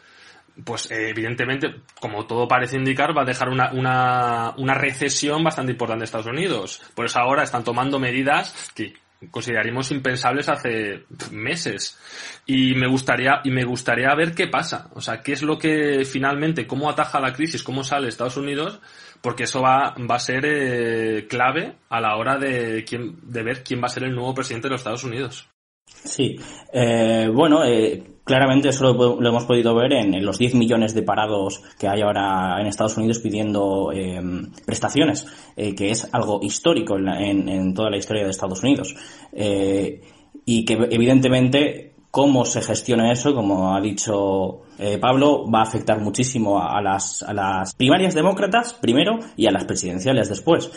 pues 0.65 0.91
eh, 0.91 1.11
evidentemente, 1.11 1.75
como 2.01 2.25
todo 2.25 2.45
parece 2.45 2.75
indicar, 2.75 3.17
va 3.17 3.21
a 3.21 3.25
dejar 3.25 3.47
una, 3.47 3.71
una, 3.71 4.53
una 4.57 4.73
recesión 4.73 5.41
bastante 5.41 5.71
importante 5.71 6.01
en 6.01 6.03
Estados 6.03 6.27
Unidos. 6.27 6.81
Por 6.93 7.05
eso 7.05 7.19
ahora 7.19 7.43
están 7.43 7.63
tomando 7.63 7.97
medidas 7.97 8.69
que 8.75 8.93
consideraríamos 9.31 9.91
impensables 9.91 10.49
hace 10.49 11.05
meses. 11.31 11.97
Y 12.45 12.75
me 12.75 12.87
gustaría 12.87 13.41
y 13.43 13.51
me 13.51 13.63
gustaría 13.63 14.13
ver 14.15 14.33
qué 14.33 14.47
pasa. 14.47 14.89
O 14.93 15.01
sea 15.01 15.21
qué 15.21 15.33
es 15.33 15.41
lo 15.41 15.57
que 15.57 16.05
finalmente 16.05 16.67
cómo 16.67 16.89
ataja 16.89 17.19
la 17.19 17.33
crisis 17.33 17.63
cómo 17.63 17.83
sale 17.83 18.07
Estados 18.07 18.37
Unidos 18.37 18.79
porque 19.21 19.43
eso 19.43 19.61
va, 19.61 19.95
va 20.09 20.15
a 20.15 20.19
ser 20.19 20.45
eh, 20.45 21.27
clave 21.27 21.75
a 21.89 21.99
la 21.99 22.15
hora 22.15 22.37
de 22.37 22.85
quién 22.87 23.17
de 23.23 23.43
ver 23.43 23.63
quién 23.63 23.81
va 23.81 23.87
a 23.87 23.89
ser 23.89 24.03
el 24.03 24.15
nuevo 24.15 24.33
presidente 24.33 24.67
de 24.67 24.71
los 24.71 24.81
Estados 24.81 25.03
Unidos. 25.03 25.47
Sí. 25.85 26.35
Eh, 26.71 27.29
bueno 27.33 27.65
eh, 27.65 28.01
claramente 28.29 28.69
eso 28.69 28.93
lo, 28.93 29.27
hemos 29.27 29.45
podido 29.45 29.73
ver 29.73 29.91
en, 29.93 30.23
los 30.23 30.37
10 30.37 30.53
millones 30.53 30.93
de 30.93 31.01
parados 31.01 31.63
que 31.79 31.87
hay 31.87 32.01
ahora 32.01 32.61
en 32.61 32.67
Estados 32.67 32.95
Unidos 32.95 33.17
pidiendo 33.17 33.91
eh, 33.91 34.21
prestaciones, 34.65 35.25
que 35.55 35.89
es 35.89 36.07
algo 36.13 36.39
histórico 36.43 36.95
en, 36.97 37.73
toda 37.73 37.89
la 37.89 37.97
historia 37.97 38.23
de 38.23 38.29
Estados 38.29 38.61
Unidos. 38.61 38.95
Eh, 39.33 40.01
y 40.45 40.63
que 40.63 40.73
evidentemente 40.91 41.95
cómo 42.11 42.45
se 42.45 42.61
gestiona 42.61 43.11
eso, 43.11 43.33
como 43.33 43.75
ha 43.75 43.81
dicho 43.81 44.61
eh, 44.77 44.99
Pablo, 44.99 45.49
va 45.49 45.59
a 45.59 45.63
afectar 45.63 45.99
muchísimo 45.99 46.61
a, 46.61 46.81
las, 46.81 47.75
primarias 47.75 48.13
demócratas 48.13 48.73
primero 48.73 49.19
y 49.35 49.47
a 49.47 49.51
las 49.51 49.65
presidenciales 49.65 50.29
después, 50.29 50.71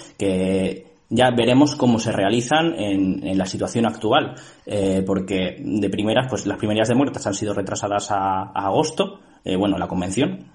ya 1.15 1.31
veremos 1.31 1.77
cómo 1.77 1.99
se 1.99 2.11
realizan 2.11 2.75
en, 2.75 3.37
la 3.37 3.45
situación 3.45 3.87
actual, 3.87 4.35
eh, 4.65 5.03
porque 5.07 5.57
de 5.59 5.91
primeras, 5.91 6.27
pues 6.29 6.47
las 6.47 6.57
primeras 6.57 6.89
de 6.89 6.95
muertas 6.95 7.27
han 7.27 7.35
sido 7.35 7.53
retrasadas 7.53 8.11
a, 8.11 8.51
agosto, 8.55 9.21
eh, 9.45 9.57
bueno, 9.57 9.77
la 9.79 9.87
convención. 9.87 10.51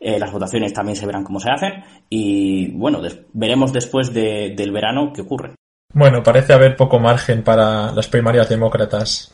Eh, 0.00 0.18
las 0.18 0.32
votaciones 0.32 0.72
también 0.72 0.96
se 0.96 1.06
verán 1.06 1.22
cómo 1.22 1.38
se 1.38 1.48
hacen 1.48 1.84
y 2.10 2.72
bueno, 2.72 3.00
veremos 3.32 3.72
después 3.72 4.12
de, 4.12 4.52
del 4.56 4.72
verano 4.72 5.12
qué 5.14 5.20
ocurre. 5.20 5.54
Bueno, 5.94 6.24
parece 6.24 6.52
haber 6.52 6.74
poco 6.74 6.98
margen 6.98 7.44
para 7.44 7.92
las 7.92 8.08
primarias 8.08 8.48
demócratas. 8.48 9.31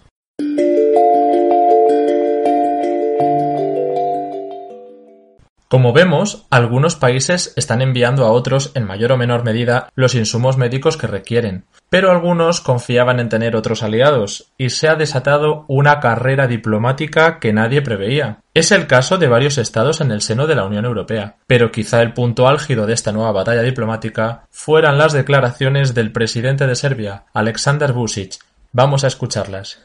Como 5.69 5.93
vemos, 5.93 6.47
algunos 6.49 6.97
países 6.97 7.53
están 7.57 7.83
enviando 7.83 8.25
a 8.25 8.33
otros, 8.33 8.73
en 8.75 8.87
mayor 8.87 9.13
o 9.13 9.19
menor 9.19 9.45
medida, 9.45 9.91
los 9.95 10.15
insumos 10.15 10.57
médicos 10.57 10.97
que 10.97 11.07
requieren, 11.07 11.67
pero 11.91 12.11
algunos 12.11 12.63
confiaban 12.63 13.21
en 13.21 13.29
tener 13.29 13.55
otros 13.55 13.83
aliados, 13.83 14.51
y 14.57 14.71
se 14.71 14.89
ha 14.89 14.95
desatado 14.95 15.67
una 15.69 16.01
carrera 16.01 16.47
diplomática 16.47 17.39
que 17.39 17.53
nadie 17.53 17.83
preveía. 17.83 18.39
Es 18.55 18.73
el 18.73 18.87
caso 18.87 19.19
de 19.19 19.29
varios 19.29 19.59
estados 19.59 20.01
en 20.01 20.11
el 20.11 20.23
seno 20.23 20.47
de 20.47 20.55
la 20.55 20.65
Unión 20.65 20.87
Europea, 20.87 21.37
pero 21.47 21.71
quizá 21.71 22.01
el 22.01 22.15
punto 22.15 22.49
álgido 22.49 22.87
de 22.87 22.95
esta 22.95 23.13
nueva 23.13 23.33
batalla 23.33 23.63
diplomática 23.63 24.47
fueran 24.51 24.97
las 24.97 25.13
declaraciones 25.13 25.93
del 25.93 26.13
presidente 26.13 26.67
de 26.67 26.77
Serbia, 26.77 27.25
Aleksandar 27.35 27.93
Vučić. 27.93 28.39
Vamos 28.73 29.05
a 29.05 29.09
escucharlas. 29.09 29.79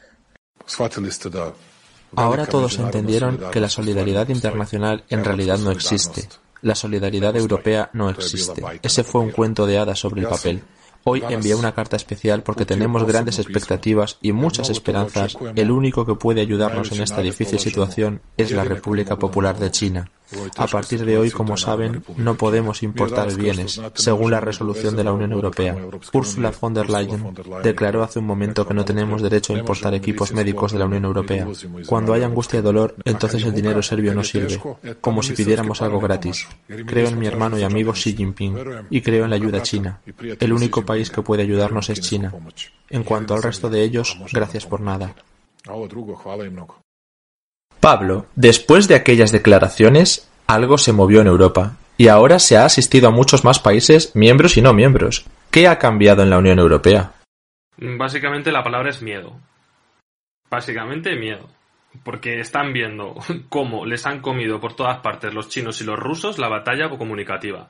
Ahora 2.16 2.46
todos 2.46 2.78
entendieron 2.78 3.40
que 3.50 3.60
la 3.60 3.68
solidaridad 3.68 4.28
internacional 4.28 5.04
en 5.08 5.24
realidad 5.24 5.58
no 5.58 5.70
existe. 5.70 6.28
La 6.62 6.74
solidaridad 6.74 7.36
europea 7.36 7.90
no 7.92 8.08
existe. 8.08 8.62
Ese 8.82 9.04
fue 9.04 9.20
un 9.20 9.30
cuento 9.30 9.66
de 9.66 9.78
hadas 9.78 9.98
sobre 9.98 10.22
el 10.22 10.28
papel. 10.28 10.62
Hoy 11.06 11.22
envié 11.28 11.54
una 11.54 11.74
carta 11.74 11.96
especial 11.96 12.42
porque 12.42 12.64
tenemos 12.64 13.04
grandes 13.04 13.38
expectativas 13.38 14.16
y 14.22 14.32
muchas 14.32 14.70
esperanzas. 14.70 15.36
El 15.54 15.70
único 15.70 16.06
que 16.06 16.14
puede 16.14 16.40
ayudarnos 16.40 16.92
en 16.92 17.02
esta 17.02 17.20
difícil 17.20 17.58
situación 17.58 18.22
es 18.38 18.50
la 18.52 18.64
República 18.64 19.16
Popular 19.16 19.58
de 19.58 19.70
China. 19.70 20.10
A 20.56 20.66
partir 20.66 21.04
de 21.04 21.18
hoy, 21.18 21.30
como 21.30 21.56
saben, 21.56 22.02
no 22.16 22.36
podemos 22.36 22.82
importar 22.82 23.34
bienes, 23.34 23.80
según 23.94 24.30
la 24.30 24.40
resolución 24.40 24.96
de 24.96 25.04
la 25.04 25.12
Unión 25.12 25.32
Europea. 25.32 25.76
Ursula 26.12 26.52
von 26.58 26.74
der 26.74 26.88
Leyen 26.88 27.34
declaró 27.62 28.02
hace 28.02 28.18
un 28.18 28.26
momento 28.26 28.66
que 28.66 28.74
no 28.74 28.84
tenemos 28.84 29.22
derecho 29.22 29.54
a 29.54 29.58
importar 29.58 29.94
equipos 29.94 30.32
médicos 30.32 30.72
de 30.72 30.78
la 30.78 30.86
Unión 30.86 31.04
Europea. 31.04 31.46
Cuando 31.86 32.14
hay 32.14 32.22
angustia 32.22 32.58
y 32.60 32.62
dolor, 32.62 32.96
entonces 33.04 33.44
el 33.44 33.54
dinero 33.54 33.82
serbio 33.82 34.14
no 34.14 34.24
sirve, 34.24 34.60
como 35.00 35.22
si 35.22 35.34
pidiéramos 35.34 35.82
algo 35.82 36.00
gratis. 36.00 36.46
Creo 36.66 37.08
en 37.08 37.18
mi 37.18 37.26
hermano 37.26 37.58
y 37.58 37.62
amigo 37.62 37.92
Xi 37.92 38.16
Jinping 38.16 38.56
y 38.90 39.00
creo 39.02 39.24
en 39.24 39.30
la 39.30 39.36
ayuda 39.36 39.62
china. 39.62 40.00
El 40.40 40.52
único 40.52 40.84
país 40.84 41.10
que 41.10 41.22
puede 41.22 41.42
ayudarnos 41.42 41.90
es 41.90 42.00
China. 42.00 42.32
En 42.88 43.04
cuanto 43.04 43.34
al 43.34 43.42
resto 43.42 43.68
de 43.68 43.82
ellos, 43.82 44.18
gracias 44.32 44.66
por 44.66 44.80
nada. 44.80 45.14
Pablo, 47.84 48.24
después 48.34 48.88
de 48.88 48.94
aquellas 48.94 49.30
declaraciones, 49.30 50.32
algo 50.46 50.78
se 50.78 50.94
movió 50.94 51.20
en 51.20 51.26
Europa, 51.26 51.76
y 51.98 52.08
ahora 52.08 52.38
se 52.38 52.56
ha 52.56 52.64
asistido 52.64 53.08
a 53.08 53.10
muchos 53.10 53.44
más 53.44 53.58
países, 53.58 54.16
miembros 54.16 54.56
y 54.56 54.62
no 54.62 54.72
miembros. 54.72 55.26
¿Qué 55.50 55.68
ha 55.68 55.78
cambiado 55.78 56.22
en 56.22 56.30
la 56.30 56.38
Unión 56.38 56.58
Europea? 56.58 57.12
Básicamente 57.76 58.52
la 58.52 58.64
palabra 58.64 58.88
es 58.88 59.02
miedo. 59.02 59.38
Básicamente 60.48 61.14
miedo. 61.14 61.46
Porque 62.02 62.40
están 62.40 62.72
viendo 62.72 63.16
cómo 63.50 63.84
les 63.84 64.06
han 64.06 64.22
comido 64.22 64.62
por 64.62 64.74
todas 64.74 65.00
partes 65.00 65.34
los 65.34 65.50
chinos 65.50 65.82
y 65.82 65.84
los 65.84 65.98
rusos 65.98 66.38
la 66.38 66.48
batalla 66.48 66.88
comunicativa. 66.88 67.68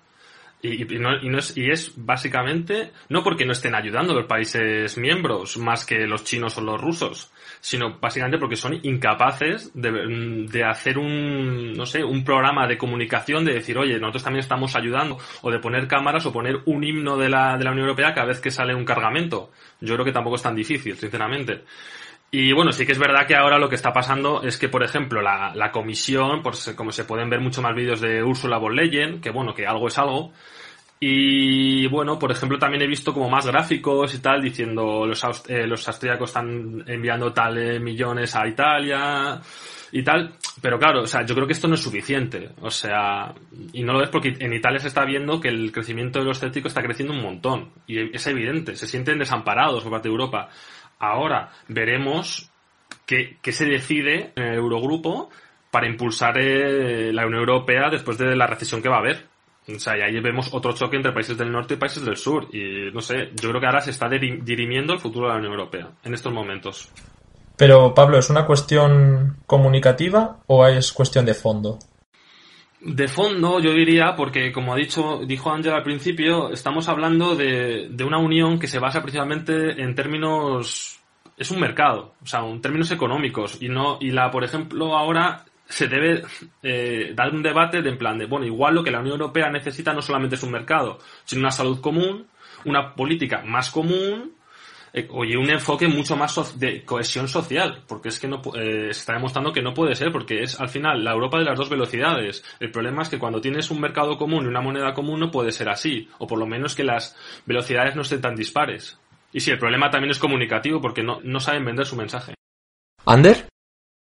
Y, 0.64 0.98
no, 0.98 1.10
y, 1.20 1.28
no 1.28 1.38
es, 1.38 1.54
y, 1.58 1.70
es, 1.70 1.92
básicamente, 1.94 2.90
no 3.10 3.22
porque 3.22 3.44
no 3.44 3.52
estén 3.52 3.74
ayudando 3.74 4.14
los 4.14 4.24
países 4.24 4.96
miembros 4.96 5.58
más 5.58 5.84
que 5.84 6.06
los 6.06 6.24
chinos 6.24 6.56
o 6.56 6.62
los 6.62 6.80
rusos, 6.80 7.30
sino 7.60 7.98
básicamente 7.98 8.38
porque 8.38 8.56
son 8.56 8.80
incapaces 8.82 9.70
de, 9.74 10.46
de, 10.50 10.64
hacer 10.64 10.96
un, 10.96 11.74
no 11.74 11.84
sé, 11.84 12.02
un 12.02 12.24
programa 12.24 12.66
de 12.66 12.78
comunicación 12.78 13.44
de 13.44 13.52
decir, 13.52 13.76
oye, 13.76 13.98
nosotros 13.98 14.24
también 14.24 14.40
estamos 14.40 14.74
ayudando, 14.74 15.18
o 15.42 15.50
de 15.50 15.58
poner 15.58 15.86
cámaras 15.86 16.24
o 16.24 16.32
poner 16.32 16.60
un 16.64 16.82
himno 16.82 17.18
de 17.18 17.28
la, 17.28 17.58
de 17.58 17.64
la 17.64 17.72
Unión 17.72 17.86
Europea 17.86 18.14
cada 18.14 18.28
vez 18.28 18.40
que 18.40 18.50
sale 18.50 18.74
un 18.74 18.86
cargamento. 18.86 19.50
Yo 19.82 19.92
creo 19.96 20.06
que 20.06 20.12
tampoco 20.12 20.36
es 20.36 20.42
tan 20.42 20.54
difícil, 20.54 20.96
sinceramente. 20.96 21.64
Y 22.30 22.52
bueno, 22.52 22.72
sí 22.72 22.84
que 22.84 22.92
es 22.92 22.98
verdad 22.98 23.26
que 23.28 23.36
ahora 23.36 23.58
lo 23.58 23.68
que 23.68 23.76
está 23.76 23.92
pasando 23.92 24.42
es 24.42 24.56
que, 24.56 24.68
por 24.68 24.82
ejemplo, 24.82 25.22
la, 25.22 25.54
la 25.54 25.70
comisión, 25.70 26.42
pues 26.42 26.72
como 26.74 26.90
se 26.90 27.04
pueden 27.04 27.28
ver 27.30 27.40
mucho 27.40 27.62
más 27.62 27.76
vídeos 27.76 28.00
de 28.00 28.24
Ursula 28.24 28.58
von 28.58 28.74
Leyen, 28.74 29.20
que 29.20 29.30
bueno, 29.30 29.54
que 29.54 29.66
algo 29.66 29.86
es 29.86 29.96
algo, 29.98 30.32
y 31.06 31.86
bueno, 31.88 32.18
por 32.18 32.32
ejemplo, 32.32 32.58
también 32.58 32.80
he 32.80 32.86
visto 32.86 33.12
como 33.12 33.28
más 33.28 33.46
gráficos 33.46 34.14
y 34.14 34.20
tal, 34.20 34.40
diciendo 34.40 35.04
los, 35.04 35.22
aust 35.22 35.50
eh, 35.50 35.66
los 35.66 35.86
austríacos 35.86 36.30
están 36.30 36.82
enviando 36.86 37.30
tal 37.30 37.58
eh, 37.58 37.78
millones 37.78 38.34
a 38.34 38.48
Italia 38.48 39.38
y 39.92 40.02
tal. 40.02 40.32
Pero 40.62 40.78
claro, 40.78 41.02
o 41.02 41.06
sea, 41.06 41.26
yo 41.26 41.34
creo 41.34 41.46
que 41.46 41.52
esto 41.52 41.68
no 41.68 41.74
es 41.74 41.82
suficiente. 41.82 42.52
O 42.62 42.70
sea, 42.70 43.34
y 43.74 43.82
no 43.82 43.92
lo 43.92 44.02
es 44.02 44.08
porque 44.08 44.34
en 44.38 44.54
Italia 44.54 44.78
se 44.78 44.88
está 44.88 45.04
viendo 45.04 45.42
que 45.42 45.48
el 45.48 45.72
crecimiento 45.72 46.20
de 46.20 46.24
los 46.24 46.38
escépticos 46.38 46.70
está 46.70 46.82
creciendo 46.82 47.12
un 47.12 47.20
montón. 47.20 47.72
Y 47.86 48.16
es 48.16 48.26
evidente, 48.26 48.74
se 48.74 48.86
sienten 48.86 49.18
desamparados 49.18 49.82
por 49.82 49.92
parte 49.92 50.08
de 50.08 50.12
Europa. 50.12 50.48
Ahora 50.98 51.50
veremos 51.68 52.50
qué, 53.04 53.36
qué 53.42 53.52
se 53.52 53.66
decide 53.66 54.32
en 54.36 54.44
el 54.44 54.54
Eurogrupo 54.54 55.28
para 55.70 55.86
impulsar 55.86 56.38
eh, 56.38 57.12
la 57.12 57.26
Unión 57.26 57.40
Europea 57.40 57.90
después 57.90 58.16
de 58.16 58.34
la 58.34 58.46
recesión 58.46 58.80
que 58.80 58.88
va 58.88 58.96
a 58.96 59.00
haber. 59.00 59.33
O 59.66 59.78
sea, 59.78 59.96
y 59.96 60.02
ahí 60.02 60.20
vemos 60.20 60.52
otro 60.52 60.72
choque 60.72 60.96
entre 60.96 61.12
países 61.12 61.38
del 61.38 61.50
norte 61.50 61.74
y 61.74 61.76
países 61.78 62.04
del 62.04 62.16
sur. 62.16 62.48
Y 62.54 62.90
no 62.92 63.00
sé, 63.00 63.30
yo 63.34 63.48
creo 63.48 63.60
que 63.60 63.66
ahora 63.66 63.80
se 63.80 63.90
está 63.90 64.08
dirimiendo 64.08 64.92
el 64.92 64.98
futuro 64.98 65.26
de 65.26 65.32
la 65.32 65.38
Unión 65.38 65.52
Europea 65.52 65.90
en 66.04 66.14
estos 66.14 66.32
momentos. 66.32 66.90
Pero, 67.56 67.94
Pablo, 67.94 68.18
¿es 68.18 68.30
una 68.30 68.44
cuestión 68.44 69.38
comunicativa 69.46 70.40
o 70.46 70.66
es 70.66 70.92
cuestión 70.92 71.24
de 71.24 71.34
fondo? 71.34 71.78
De 72.80 73.08
fondo, 73.08 73.60
yo 73.60 73.72
diría, 73.72 74.14
porque 74.14 74.52
como 74.52 74.74
ha 74.74 74.76
dicho, 74.76 75.20
dijo 75.26 75.50
Ángel 75.50 75.72
al 75.72 75.82
principio, 75.82 76.50
estamos 76.50 76.88
hablando 76.88 77.34
de, 77.34 77.88
de, 77.90 78.04
una 78.04 78.18
unión 78.18 78.58
que 78.58 78.66
se 78.66 78.78
basa 78.78 79.00
principalmente 79.00 79.80
en 79.80 79.94
términos, 79.94 81.00
es 81.38 81.50
un 81.50 81.60
mercado, 81.60 82.12
o 82.22 82.26
sea, 82.26 82.40
en 82.40 82.60
términos 82.60 82.90
económicos, 82.90 83.62
y 83.62 83.70
no, 83.70 83.96
y 84.00 84.10
la, 84.10 84.30
por 84.30 84.44
ejemplo, 84.44 84.94
ahora 84.94 85.46
se 85.74 85.88
debe 85.88 86.22
eh, 86.62 87.12
dar 87.16 87.34
un 87.34 87.42
debate 87.42 87.82
de 87.82 87.90
en 87.90 87.98
plan 87.98 88.16
de, 88.16 88.26
bueno, 88.26 88.46
igual 88.46 88.76
lo 88.76 88.84
que 88.84 88.92
la 88.92 89.00
Unión 89.00 89.20
Europea 89.20 89.50
necesita 89.50 89.92
no 89.92 90.02
solamente 90.02 90.36
es 90.36 90.42
un 90.44 90.52
mercado, 90.52 91.00
sino 91.24 91.40
una 91.40 91.50
salud 91.50 91.80
común, 91.80 92.28
una 92.64 92.94
política 92.94 93.42
más 93.44 93.72
común, 93.72 94.34
eh, 94.92 95.08
un 95.10 95.50
enfoque 95.50 95.88
mucho 95.88 96.14
más 96.14 96.56
de 96.60 96.84
cohesión 96.84 97.26
social, 97.26 97.82
porque 97.88 98.10
es 98.10 98.20
que 98.20 98.28
no 98.28 98.40
eh, 98.54 98.92
se 98.92 99.00
está 99.00 99.14
demostrando 99.14 99.52
que 99.52 99.62
no 99.62 99.74
puede 99.74 99.96
ser, 99.96 100.12
porque 100.12 100.44
es 100.44 100.60
al 100.60 100.68
final 100.68 101.02
la 101.02 101.10
Europa 101.10 101.38
de 101.38 101.44
las 101.44 101.58
dos 101.58 101.68
velocidades. 101.68 102.44
El 102.60 102.70
problema 102.70 103.02
es 103.02 103.08
que 103.08 103.18
cuando 103.18 103.40
tienes 103.40 103.68
un 103.72 103.80
mercado 103.80 104.16
común 104.16 104.44
y 104.44 104.48
una 104.48 104.60
moneda 104.60 104.94
común 104.94 105.18
no 105.18 105.32
puede 105.32 105.50
ser 105.50 105.68
así, 105.68 106.08
o 106.18 106.28
por 106.28 106.38
lo 106.38 106.46
menos 106.46 106.76
que 106.76 106.84
las 106.84 107.16
velocidades 107.46 107.96
no 107.96 108.02
estén 108.02 108.20
tan 108.20 108.36
dispares. 108.36 109.00
Y 109.32 109.40
si 109.40 109.50
el 109.50 109.58
problema 109.58 109.90
también 109.90 110.12
es 110.12 110.20
comunicativo, 110.20 110.80
porque 110.80 111.02
no, 111.02 111.18
no 111.24 111.40
saben 111.40 111.64
vender 111.64 111.84
su 111.84 111.96
mensaje. 111.96 112.34
¿Ander? 113.04 113.48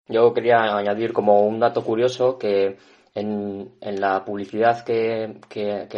Yo 0.08 0.32
quería 0.34 0.76
añadir 0.76 1.12
como 1.12 1.46
un 1.46 1.60
dato 1.60 1.82
curioso 1.84 2.38
que 2.38 2.76
en, 3.14 3.72
en 3.80 4.00
la 4.00 4.24
publicidad 4.24 4.84
que, 4.84 5.38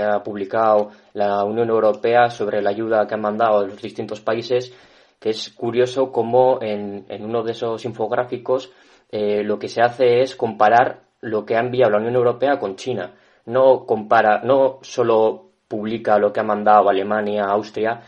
ha 0.03 0.23
publicado 0.23 0.91
la 1.13 1.45
Unión 1.45 1.69
Europea 1.69 2.31
sobre 2.31 2.61
la 2.61 2.71
ayuda 2.71 3.07
que 3.07 3.15
han 3.15 3.21
mandado 3.21 3.59
a 3.59 3.67
los 3.67 3.81
distintos 3.81 4.21
países, 4.21 4.73
que 5.21 5.31
es 5.31 5.51
curioso 5.51 6.13
cómo 6.13 6.59
en, 6.61 7.07
en 7.09 7.25
uno 7.25 7.43
de 7.43 7.53
esos 7.53 7.85
infográficos 7.85 8.71
eh, 9.11 9.43
lo 9.45 9.59
que 9.59 9.69
se 9.69 9.81
hace 9.81 10.21
es 10.23 10.35
comparar 10.35 11.05
lo 11.21 11.47
que 11.47 11.57
ha 11.57 11.61
enviado 11.61 11.93
la 11.93 11.99
Unión 11.99 12.17
Europea 12.17 12.59
con 12.59 12.77
China. 12.77 13.15
No 13.47 13.87
compara, 13.87 14.43
no 14.43 14.79
solo 14.83 15.51
publica 15.69 16.19
lo 16.19 16.33
que 16.33 16.41
ha 16.41 16.45
mandado 16.45 16.89
Alemania, 16.89 17.45
Austria, 17.45 18.03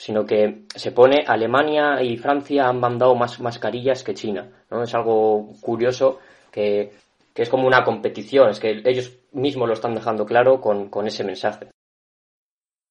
sino 0.00 0.24
que 0.24 0.62
se 0.74 0.92
pone 0.92 1.24
Alemania 1.26 2.02
y 2.02 2.16
Francia 2.16 2.68
han 2.68 2.80
mandado 2.80 3.14
más 3.14 3.38
mascarillas 3.38 4.02
que 4.02 4.14
China. 4.14 4.48
¿no? 4.70 4.82
Es 4.82 4.94
algo 4.94 5.52
curioso 5.60 6.20
que 6.50 6.90
que 7.34 7.42
es 7.42 7.48
como 7.48 7.66
una 7.66 7.84
competición, 7.84 8.50
es 8.50 8.60
que 8.60 8.82
ellos 8.84 9.12
mismos 9.32 9.68
lo 9.68 9.74
están 9.74 9.94
dejando 9.94 10.26
claro 10.26 10.60
con, 10.60 11.06
ese 11.06 11.24
mensaje. 11.24 11.68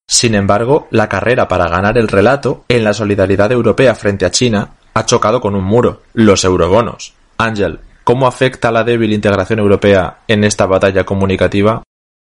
Sin 0.08 0.34
embargo, 0.34 0.88
la 0.92 1.08
carrera 1.08 1.48
para 1.48 1.68
ganar 1.68 1.98
el 1.98 2.08
relato 2.08 2.64
en 2.68 2.84
la 2.84 2.94
solidaridad 2.94 3.52
europea 3.52 3.94
frente 3.96 4.26
a 4.26 4.32
China 4.32 4.76
ha 4.94 5.06
chocado 5.06 5.40
con 5.40 5.56
un 5.56 5.64
muro, 5.64 6.02
los 6.14 6.44
eurobonos. 6.44 7.14
Ángel, 7.38 7.80
¿cómo 8.04 8.28
afecta 8.28 8.72
la 8.72 8.84
débil 8.84 9.14
integración 9.14 9.60
europea 9.60 10.20
en 10.28 10.44
esta 10.44 10.66
batalla 10.66 11.04
comunicativa? 11.04 11.84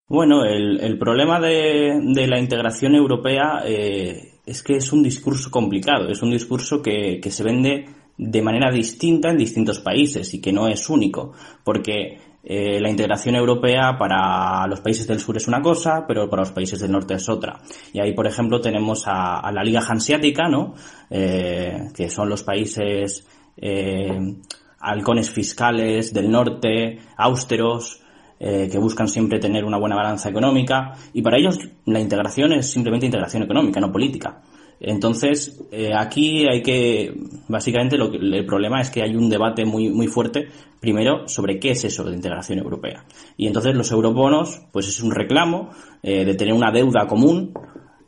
Bueno, 0.09 0.45
el, 0.45 0.99
problema 0.99 1.39
de, 1.39 2.27
la 2.27 2.41
integración 2.41 2.97
europea 2.97 3.63
eh, 3.65 4.30
es 4.47 4.63
que 4.63 4.77
es 4.77 4.93
un 4.93 5.03
discurso 5.03 5.51
complicado, 5.51 6.09
es 6.09 6.23
un 6.23 6.31
discurso 6.31 6.83
que, 6.83 7.21
que 7.23 7.31
se 7.31 7.45
vende 7.45 7.87
de 8.17 8.43
manera 8.43 8.71
distinta 8.71 9.31
en 9.31 9.39
distintos 9.39 9.81
países 9.81 10.35
y 10.35 10.41
que 10.41 10.53
no 10.53 10.69
es 10.69 10.91
único, 10.91 11.33
porque 11.65 12.19
eh, 12.43 12.81
la 12.81 12.89
integración 12.89 13.35
europea 13.35 13.97
para 13.99 14.67
los 14.67 14.81
países 14.81 15.07
del 15.07 15.21
sur 15.21 15.37
es 15.37 15.47
una 15.47 15.61
cosa, 15.61 16.07
pero 16.07 16.29
para 16.29 16.43
los 16.43 16.53
países 16.53 16.81
del 16.81 16.93
norte 16.93 17.15
es 17.15 17.29
otra. 17.29 17.61
Y 17.93 18.01
ahí, 18.01 18.15
por 18.15 18.27
ejemplo, 18.27 18.61
tenemos 18.61 19.05
a, 19.07 19.51
la 19.53 19.63
Liga 19.63 19.81
Hanseática, 19.87 20.49
¿no? 20.49 20.75
Eh, 21.11 21.89
que 21.95 22.09
son 22.09 22.31
los 22.31 22.43
países 22.43 23.27
eh, 23.59 24.37
halcones 24.81 25.31
fiscales 25.31 26.15
del 26.15 26.31
norte, 26.31 26.99
austeros, 27.17 28.01
que 28.41 28.79
buscan 28.79 29.07
siempre 29.07 29.39
tener 29.39 29.67
una 29.67 29.77
buena 29.77 29.97
balanza 29.97 30.31
económica, 30.31 30.95
y 31.13 31.21
para 31.21 31.37
ellos 31.37 31.59
la 31.85 32.01
integración 32.01 32.55
es 32.55 32.71
simplemente 32.71 33.05
integración 33.05 33.43
económica, 33.43 33.81
no 33.81 33.93
política. 33.93 34.41
Entonces, 34.81 35.63
eh, 35.71 35.91
aquí 35.95 36.47
hay 36.49 36.63
que, 36.63 37.13
básicamente, 37.49 37.99
lo 37.99 38.11
que, 38.11 38.17
el 38.17 38.47
problema 38.47 38.81
es 38.81 38.89
que 38.89 39.03
hay 39.03 39.15
un 39.15 39.29
debate 39.29 39.67
muy, 39.67 39.91
muy 39.91 40.07
fuerte, 40.07 40.49
primero, 40.81 41.29
sobre 41.29 41.61
qué 41.61 41.73
es 41.73 41.85
eso 41.85 42.03
de 42.03 42.17
integración 42.17 42.61
europea. 42.61 43.05
Y 43.37 43.47
entonces 43.47 43.75
los 43.75 43.93
eurobonos, 43.93 44.63
pues 44.73 44.89
es 44.89 45.03
un 45.03 45.11
reclamo 45.11 45.69
eh, 46.03 46.25
de 46.25 46.35
tener 46.35 46.55
una 46.55 46.73
deuda 46.73 47.07
común, 47.07 47.53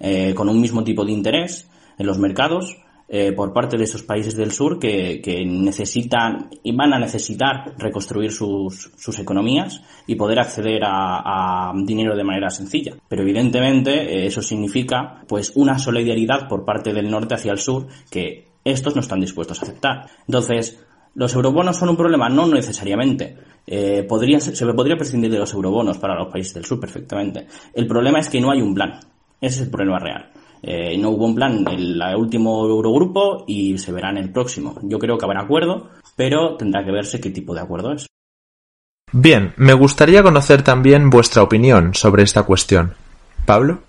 eh, 0.01 0.33
con 0.35 0.49
un 0.49 0.61
mismo 0.61 0.83
tipo 0.83 1.05
de 1.05 1.13
interés 1.13 1.69
en 1.99 2.07
los 2.07 2.19
mercados, 2.19 2.79
eh, 3.15 3.33
por 3.33 3.53
parte 3.53 3.77
de 3.77 3.85
esos 3.85 4.03
países 4.03 4.35
del 4.35 4.53
sur 4.53 4.79
que, 4.79 5.21
necesitan 5.47 6.49
y 6.63 6.75
van 6.75 6.95
a 6.95 6.99
necesitar 6.99 7.75
reconstruir 7.77 8.33
sus, 8.33 8.91
sus 8.97 9.19
economías 9.19 9.83
y 10.07 10.15
poder 10.15 10.39
acceder 10.39 10.81
a, 10.83 11.75
dinero 11.85 12.17
de 12.17 12.25
manera 12.25 12.49
sencilla. 12.49 12.95
Pero 13.07 13.21
evidentemente 13.21 13.91
eh, 13.93 14.27
eso 14.29 14.41
significa 14.41 15.23
pues 15.29 15.53
una 15.57 15.79
solidaridad 15.79 16.49
por 16.49 16.65
parte 16.65 16.95
del 16.95 17.11
norte 17.11 17.35
hacia 17.35 17.53
el 17.53 17.59
sur 17.59 17.87
que 18.11 18.49
estos 18.65 18.95
no 18.95 19.03
están 19.03 19.21
dispuestos 19.21 19.61
a 19.61 19.65
aceptar. 19.67 20.07
Entonces, 20.27 20.83
¿los 21.15 21.35
eurobonos 21.35 21.77
son 21.77 21.91
un 21.91 21.99
problema? 21.99 22.31
No 22.31 22.47
necesariamente. 22.47 23.37
Eh, 23.67 24.09
se 24.41 24.67
podría 24.73 24.97
prescindir 24.97 25.31
de 25.31 25.39
los 25.39 25.53
eurobonos 25.53 25.99
para 25.99 26.15
los 26.15 26.33
países 26.33 26.55
del 26.55 26.65
sur 26.65 26.81
perfectamente. 26.81 27.47
El 27.75 27.87
problema 27.87 28.21
es 28.21 28.31
que 28.31 28.41
no 28.41 28.51
hay 28.51 28.63
un 28.63 28.73
plan. 28.73 29.01
Ese 29.39 29.57
es 29.57 29.61
el 29.65 29.71
problema 29.71 29.99
real. 29.99 30.32
Eh, 30.63 30.97
no 30.97 31.11
hubo 31.11 31.27
un 31.27 31.35
plan 31.35 31.65
en 31.69 31.69
el 31.69 32.17
último 32.17 32.65
Eurogrupo 32.65 33.45
y 33.47 33.77
se 33.79 33.93
verá 33.93 34.11
en 34.11 34.19
el 34.19 34.33
próximo. 34.33 34.77
Yo 34.83 34.99
creo 34.99 35.19
que 35.19 35.25
habrá 35.25 35.43
acuerdo, 35.43 35.91
pero 36.17 36.57
tendrá 36.57 36.85
que 36.85 36.93
verse 36.93 37.21
qué 37.21 37.31
tipo 37.31 37.55
de 37.55 37.61
acuerdo 37.61 37.93
es. 37.93 38.07
Bien, 39.13 39.53
me 39.57 39.75
gustaría 39.75 40.23
conocer 40.23 40.63
también 40.63 41.11
vuestra 41.11 41.43
opinión 41.43 41.95
sobre 41.95 42.23
esta 42.23 42.45
cuestión. 42.45 42.95
Pablo. 43.45 43.83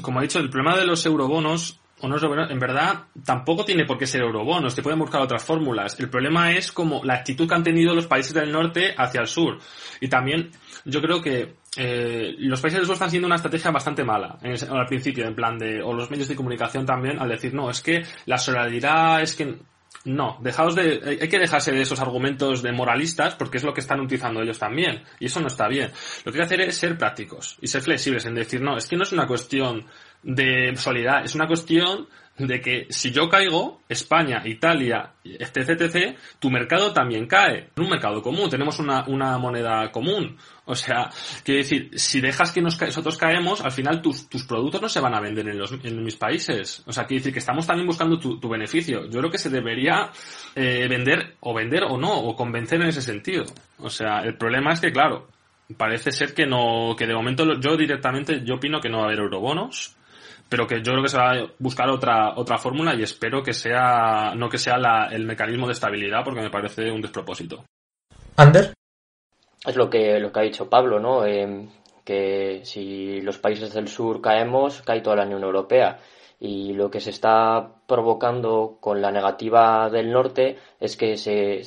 Como 0.00 0.20
ha 0.20 0.22
dicho, 0.22 0.38
el 0.38 0.48
problema 0.48 0.78
de 0.78 0.86
los 0.86 1.04
eurobonos 1.04 1.80
o 2.02 2.08
no 2.08 2.16
en 2.48 2.58
verdad 2.58 3.04
tampoco 3.24 3.64
tiene 3.64 3.84
por 3.84 3.98
qué 3.98 4.06
ser 4.06 4.22
eurobonos, 4.22 4.74
te 4.74 4.82
pueden 4.82 4.98
buscar 4.98 5.20
otras 5.20 5.44
fórmulas. 5.44 5.98
El 6.00 6.08
problema 6.08 6.52
es 6.52 6.72
como 6.72 7.04
la 7.04 7.14
actitud 7.14 7.46
que 7.46 7.54
han 7.54 7.62
tenido 7.62 7.94
los 7.94 8.06
países 8.06 8.32
del 8.32 8.52
norte 8.52 8.94
hacia 8.96 9.20
el 9.20 9.26
sur. 9.26 9.58
Y 10.00 10.08
también 10.08 10.50
yo 10.84 11.02
creo 11.02 11.20
que 11.20 11.56
eh, 11.76 12.34
los 12.38 12.60
países 12.60 12.80
del 12.80 12.90
están 12.90 13.08
haciendo 13.08 13.26
una 13.26 13.36
estrategia 13.36 13.70
bastante 13.70 14.02
mala 14.02 14.38
al 14.42 14.86
principio, 14.86 15.24
en 15.24 15.34
plan 15.34 15.56
de, 15.56 15.82
o 15.82 15.92
los 15.92 16.10
medios 16.10 16.28
de 16.28 16.34
comunicación 16.34 16.84
también, 16.84 17.18
al 17.20 17.28
decir, 17.28 17.54
no, 17.54 17.70
es 17.70 17.80
que 17.80 18.02
la 18.26 18.38
solidaridad 18.38 19.22
es 19.22 19.36
que 19.36 19.56
no, 20.04 20.38
dejaos 20.40 20.74
de, 20.74 21.18
hay 21.20 21.28
que 21.28 21.38
dejarse 21.38 21.72
de 21.72 21.82
esos 21.82 22.00
argumentos 22.00 22.62
de 22.62 22.72
moralistas 22.72 23.34
porque 23.34 23.58
es 23.58 23.64
lo 23.64 23.74
que 23.74 23.80
están 23.80 24.00
utilizando 24.00 24.40
ellos 24.40 24.58
también 24.58 25.02
y 25.18 25.26
eso 25.26 25.40
no 25.40 25.48
está 25.48 25.68
bien. 25.68 25.90
Lo 26.24 26.32
que 26.32 26.38
hay 26.38 26.40
que 26.40 26.54
hacer 26.54 26.60
es 26.62 26.76
ser 26.76 26.96
prácticos 26.96 27.58
y 27.60 27.66
ser 27.66 27.82
flexibles 27.82 28.24
en 28.24 28.34
decir, 28.34 28.62
no, 28.62 28.76
es 28.76 28.86
que 28.86 28.96
no 28.96 29.02
es 29.02 29.12
una 29.12 29.26
cuestión 29.26 29.84
de 30.22 30.74
solidaridad, 30.76 31.24
es 31.24 31.34
una 31.34 31.46
cuestión 31.46 32.08
de 32.46 32.60
que 32.60 32.86
si 32.90 33.10
yo 33.10 33.28
caigo, 33.28 33.80
España, 33.88 34.42
Italia, 34.44 35.12
etc, 35.24 35.70
etc, 35.70 36.16
tu 36.38 36.50
mercado 36.50 36.92
también 36.92 37.26
cae. 37.26 37.68
En 37.76 37.84
un 37.84 37.90
mercado 37.90 38.22
común, 38.22 38.48
tenemos 38.48 38.78
una, 38.78 39.04
una 39.06 39.36
moneda 39.38 39.90
común. 39.90 40.36
O 40.64 40.74
sea, 40.74 41.10
quiero 41.44 41.58
decir, 41.58 41.90
si 41.94 42.20
dejas 42.20 42.52
que 42.52 42.62
nosotros 42.62 43.16
caemos, 43.16 43.60
al 43.60 43.72
final 43.72 44.00
tus, 44.00 44.28
tus 44.28 44.44
productos 44.44 44.80
no 44.80 44.88
se 44.88 45.00
van 45.00 45.14
a 45.14 45.20
vender 45.20 45.48
en, 45.48 45.58
los, 45.58 45.72
en 45.72 46.02
mis 46.02 46.16
países. 46.16 46.82
O 46.86 46.92
sea, 46.92 47.04
quiero 47.06 47.20
decir 47.20 47.32
que 47.32 47.40
estamos 47.40 47.66
también 47.66 47.86
buscando 47.86 48.18
tu, 48.18 48.38
tu 48.38 48.48
beneficio. 48.48 49.06
Yo 49.06 49.18
creo 49.18 49.30
que 49.30 49.38
se 49.38 49.50
debería 49.50 50.10
eh, 50.54 50.86
vender, 50.88 51.36
o 51.40 51.54
vender 51.54 51.84
o 51.84 51.98
no, 51.98 52.12
o 52.12 52.34
convencer 52.34 52.80
en 52.80 52.88
ese 52.88 53.02
sentido. 53.02 53.44
O 53.78 53.90
sea, 53.90 54.20
el 54.20 54.36
problema 54.36 54.72
es 54.72 54.80
que, 54.80 54.92
claro, 54.92 55.28
parece 55.76 56.12
ser 56.12 56.34
que 56.34 56.46
no, 56.46 56.94
que 56.96 57.06
de 57.06 57.14
momento 57.14 57.60
yo 57.60 57.76
directamente, 57.76 58.42
yo 58.44 58.54
opino 58.56 58.80
que 58.80 58.88
no 58.88 58.98
va 58.98 59.04
a 59.04 59.06
haber 59.06 59.20
eurobonos 59.20 59.96
pero 60.50 60.66
que 60.66 60.82
yo 60.82 60.92
creo 60.92 61.02
que 61.02 61.08
se 61.08 61.16
va 61.16 61.32
a 61.32 61.46
buscar 61.58 61.88
otra 61.88 62.34
otra 62.36 62.58
fórmula 62.58 62.94
y 62.94 63.02
espero 63.02 63.42
que 63.42 63.54
sea 63.54 64.34
no 64.34 64.50
que 64.50 64.58
sea 64.58 64.76
el 65.10 65.24
mecanismo 65.24 65.66
de 65.66 65.72
estabilidad 65.72 66.24
porque 66.24 66.42
me 66.42 66.50
parece 66.50 66.90
un 66.90 67.00
despropósito. 67.00 67.64
Ander 68.36 68.74
es 69.66 69.76
lo 69.76 69.88
que 69.88 70.18
lo 70.18 70.32
que 70.32 70.40
ha 70.40 70.42
dicho 70.42 70.68
Pablo, 70.68 70.98
¿no? 70.98 71.24
Eh, 71.24 71.68
que 72.04 72.62
si 72.64 73.20
los 73.20 73.38
países 73.38 73.72
del 73.74 73.88
sur 73.88 74.20
caemos, 74.20 74.82
cae 74.82 75.00
toda 75.00 75.16
la 75.16 75.26
Unión 75.26 75.44
Europea. 75.44 75.98
Y 76.38 76.72
lo 76.72 76.90
que 76.90 77.00
se 77.00 77.10
está 77.10 77.70
provocando 77.86 78.78
con 78.80 79.02
la 79.02 79.12
negativa 79.12 79.90
del 79.90 80.10
norte 80.10 80.56
es 80.80 80.96
que 80.96 81.12
ese, 81.12 81.60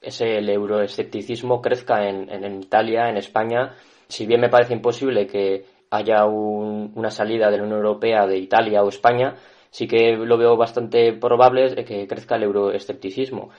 ese 0.00 0.38
el 0.38 0.50
euroescepticismo 0.50 1.62
crezca 1.62 2.08
en, 2.08 2.28
en 2.28 2.62
Italia, 2.62 3.08
en 3.08 3.16
España. 3.16 3.76
Si 4.08 4.26
bien 4.26 4.40
me 4.40 4.48
parece 4.48 4.74
imposible 4.74 5.28
que 5.28 5.64
haya 5.90 6.24
una 6.26 7.10
salida 7.10 7.50
de 7.50 7.58
la 7.58 7.64
Unión 7.64 7.78
Europea 7.78 8.26
de 8.26 8.38
Italia 8.38 8.82
o 8.82 8.88
España, 8.88 9.34
sí 9.70 9.86
que 9.86 10.16
lo 10.16 10.38
veo 10.38 10.56
bastante 10.56 11.12
probable 11.12 11.84
que 11.84 12.06
crezca 12.06 12.36
el 12.36 12.44
euroescepticismo. 12.44 13.50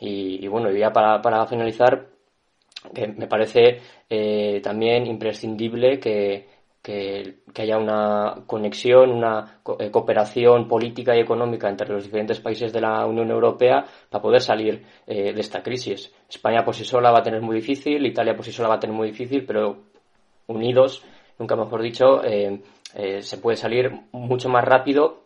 Y, 0.00 0.44
y 0.44 0.48
bueno, 0.48 0.70
ya 0.70 0.92
para, 0.92 1.20
para 1.22 1.46
finalizar, 1.46 2.06
que 2.94 3.08
me 3.08 3.26
parece 3.26 3.80
eh, 4.08 4.60
también 4.62 5.06
imprescindible 5.06 5.98
que, 5.98 6.46
que, 6.86 7.40
haya 7.56 7.78
una 7.78 8.44
conexión, 8.46 9.10
una 9.10 9.60
eh, 9.78 9.90
cooperación 9.90 10.68
política 10.68 11.16
y 11.16 11.20
económica 11.20 11.68
entre 11.68 11.88
los 11.88 12.04
diferentes 12.04 12.38
países 12.38 12.72
de 12.72 12.80
la 12.80 13.04
Unión 13.06 13.30
Europea 13.30 13.84
para 14.08 14.22
poder 14.22 14.40
salir 14.40 14.84
eh, 15.06 15.32
de 15.32 15.40
esta 15.40 15.62
crisis. 15.62 16.12
España 16.28 16.64
por 16.64 16.74
sí 16.74 16.84
sola 16.84 17.10
va 17.10 17.18
a 17.18 17.22
tener 17.22 17.40
muy 17.40 17.56
difícil, 17.56 18.06
Italia 18.06 18.36
por 18.36 18.44
sí 18.44 18.52
sola 18.52 18.68
va 18.68 18.76
a 18.76 18.80
tener 18.80 18.94
muy 18.94 19.08
difícil, 19.08 19.44
pero 19.44 19.78
unidos, 20.46 21.02
nunca 21.38 21.56
mejor 21.56 21.82
dicho, 21.82 22.22
eh, 22.24 22.60
se 23.20 23.38
puede 23.38 23.56
salir 23.56 23.90
mucho 24.12 24.48
más 24.48 24.64
rápido 24.64 25.24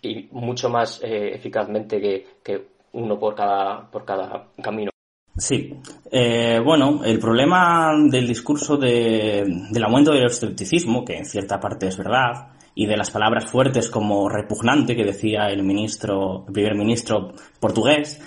y 0.00 0.28
mucho 0.30 0.70
más 0.70 1.00
eficazmente 1.02 2.00
que, 2.00 2.26
que 2.42 2.66
uno 2.92 3.18
por 3.18 3.34
cada, 3.34 3.90
por 3.90 4.04
cada 4.04 4.46
camino. 4.62 4.92
Sí, 5.36 5.74
eh, 6.10 6.60
bueno, 6.62 7.02
el 7.04 7.18
problema 7.18 7.90
del 8.10 8.28
discurso 8.28 8.76
de, 8.76 9.44
del 9.70 9.84
aumento 9.84 10.12
del 10.12 10.26
escepticismo, 10.26 11.04
que 11.04 11.16
en 11.16 11.24
cierta 11.24 11.58
parte 11.58 11.86
es 11.86 11.96
verdad, 11.96 12.48
y 12.74 12.86
de 12.86 12.98
las 12.98 13.10
palabras 13.10 13.46
fuertes 13.46 13.88
como 13.88 14.28
repugnante 14.28 14.94
que 14.94 15.04
decía 15.04 15.48
el 15.48 15.62
ministro, 15.62 16.44
el 16.46 16.52
primer 16.52 16.74
ministro 16.74 17.32
portugués, 17.60 18.20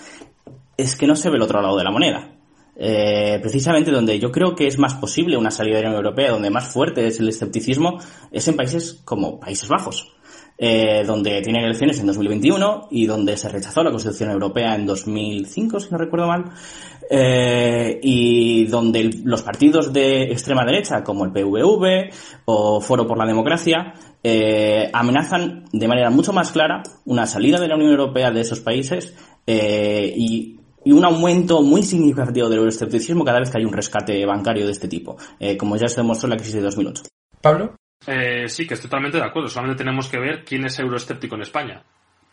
es 0.78 0.96
que 0.96 1.06
no 1.06 1.16
se 1.16 1.30
ve 1.30 1.38
el 1.38 1.44
otro 1.44 1.62
lado 1.62 1.78
de 1.78 1.84
la 1.84 1.92
moneda. 1.92 2.35
Eh, 2.78 3.40
precisamente 3.42 3.90
donde 3.90 4.20
yo 4.20 4.32
creo 4.32 4.54
que 4.54 4.68
es 4.68 4.78
más 4.78 4.96
posible 4.96 5.38
una 5.38 5.52
salida 5.52 5.78
de 5.78 5.84
la 5.84 5.90
Unión 5.90 6.06
Europea, 6.06 6.32
donde 6.32 6.50
más 6.50 6.68
fuerte 6.68 7.08
es 7.08 7.20
el 7.20 7.30
escepticismo, 7.30 8.00
es 8.32 8.48
en 8.48 8.56
países 8.56 9.02
como 9.06 9.40
Países 9.40 9.70
Bajos. 9.70 10.12
Eh, 10.58 11.04
donde 11.06 11.42
tienen 11.42 11.66
elecciones 11.66 12.00
en 12.00 12.08
2021 12.08 12.88
y 12.90 13.08
donde 13.08 13.36
se 13.36 13.50
rechazó 13.50 13.84
la 13.84 13.92
Constitución 13.92 14.32
Europea 14.32 14.74
en 14.76 14.86
2005, 14.86 15.82
si 15.82 15.92
no 15.92 15.98
recuerdo 15.98 16.28
mal, 16.28 16.46
eh, 17.10 18.00
y 18.02 18.66
donde 18.68 19.20
los 19.26 19.44
partidos 19.44 19.92
de 19.92 20.32
extrema 20.32 20.64
derecha, 20.64 21.04
como 21.04 21.26
el 21.26 21.34
PVV 21.34 22.10
o 22.46 22.80
Foro 22.80 23.06
por 23.06 23.18
la 23.18 23.26
Democracia, 23.26 23.96
amenazan 24.94 25.66
de 25.74 25.88
manera 25.90 26.10
mucho 26.10 26.32
más 26.32 26.54
clara 26.54 26.84
una 27.04 27.28
salida 27.28 27.60
de 27.60 27.68
la 27.68 27.76
Unión 27.76 27.92
Europea 27.92 28.32
de 28.32 28.40
esos 28.40 28.62
países 28.62 29.14
y, 29.46 30.56
un 30.92 31.06
aumento 31.06 31.62
muy 31.62 31.84
significativo 31.84 32.50
del 32.50 32.60
euroescepticismo 32.60 33.24
cada 33.24 33.40
vez 33.40 33.50
que 33.50 33.58
hay 33.58 33.66
un 33.66 33.74
rescate 33.74 34.26
bancario 34.26 34.66
de 34.66 34.72
este 34.72 34.88
tipo, 34.88 35.18
como 35.58 35.78
ya 35.78 35.88
se 35.88 36.02
demostró 36.02 36.28
en 36.28 36.32
la 36.32 36.38
crisis 36.38 36.56
de 36.56 36.62
2008. 36.62 37.04
Pablo. 37.42 37.76
sí, 38.48 38.68
que 38.68 38.74
estoy 38.74 38.90
totalmente 38.90 39.18
de 39.18 39.24
acuerdo. 39.24 39.50
Solamente 39.50 39.84
tenemos 39.84 40.08
que 40.08 40.20
ver 40.20 40.44
quién 40.44 40.66
es 40.66 40.78
euroescéptico 40.80 41.36
en 41.36 41.42
España 41.42 41.84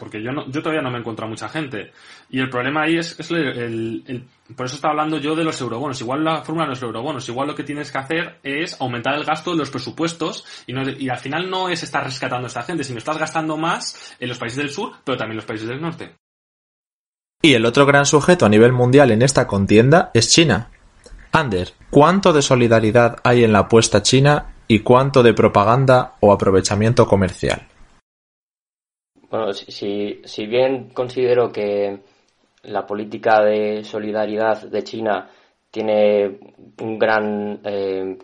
porque 0.03 0.21
yo, 0.21 0.33
no, 0.33 0.51
yo 0.51 0.61
todavía 0.63 0.83
no 0.83 0.91
me 0.91 0.99
encuentro 0.99 1.27
a 1.27 1.29
mucha 1.29 1.49
gente. 1.49 1.93
Y 2.29 2.41
el 2.41 2.51
problema 2.51 2.83
ahí 2.83 2.97
es, 2.97 3.21
es 3.21 3.31
el, 3.31 4.27
por 4.57 4.67
eso 4.67 4.75
estaba 4.75 4.91
hablando 4.91 5.19
yo 5.19 5.37
de 5.37 5.45
los 5.45 5.61
eurobonos. 5.61 6.01
Igual 6.01 6.25
la 6.25 6.43
fórmula 6.43 6.67
no 6.67 6.73
es 6.73 6.83
eurobonos, 6.83 7.29
igual 7.29 7.47
lo 7.47 7.55
que 7.55 7.63
tienes 7.63 7.93
que 7.93 7.99
hacer 7.99 8.41
es 8.43 8.81
aumentar 8.81 9.15
el 9.15 9.25
gasto 9.25 9.53
de 9.53 9.59
los 9.59 9.71
presupuestos 9.71 10.45
y, 10.67 10.73
no, 10.73 10.83
y 10.91 11.09
al 11.09 11.19
final 11.19 11.49
no 11.49 11.69
es 11.69 11.85
estar 11.85 12.03
rescatando 12.03 12.47
a 12.47 12.49
esta 12.49 12.63
gente, 12.63 12.83
sino 12.83 12.99
estás 12.99 13.17
gastando 13.17 13.57
más 13.57 14.17
en 14.19 14.29
los 14.29 14.39
países 14.39 14.59
del 14.59 14.71
sur, 14.71 14.93
pero 15.05 15.17
también 15.17 15.35
en 15.35 15.37
los 15.37 15.47
países 15.47 15.69
del 15.69 15.81
norte. 15.81 16.17
Y 17.45 17.55
el 17.55 17.67
otro 17.67 17.87
gran 17.87 18.07
sujeto 18.07 18.47
a 18.47 18.49
nivel 18.49 18.73
mundial 18.73 19.11
en 19.11 19.21
esta 19.21 19.49
contienda 19.49 20.13
es 20.15 20.31
China. 20.31 20.71
Ander, 21.33 21.71
¿cuánto 21.91 22.33
de 22.33 22.41
solidaridad 22.41 23.17
hay 23.25 23.43
en 23.43 23.53
la 23.53 23.61
apuesta 23.61 24.01
china 24.01 24.55
y 24.69 24.79
cuánto 24.81 25.25
de 25.25 25.35
propaganda 25.35 26.15
o 26.21 26.33
aprovechamiento 26.33 27.05
comercial? 27.05 27.67
Bueno, 29.29 29.53
si, 29.55 30.21
si 30.25 30.47
bien 30.47 30.91
considero 30.91 31.51
que 31.51 32.01
la 32.63 32.87
política 32.87 33.43
de 33.43 33.83
solidaridad 33.83 34.63
de 34.63 34.85
China 34.85 35.29
tiene 35.69 36.39
un 36.81 36.97
gran 36.97 37.61
eh, 37.65 38.19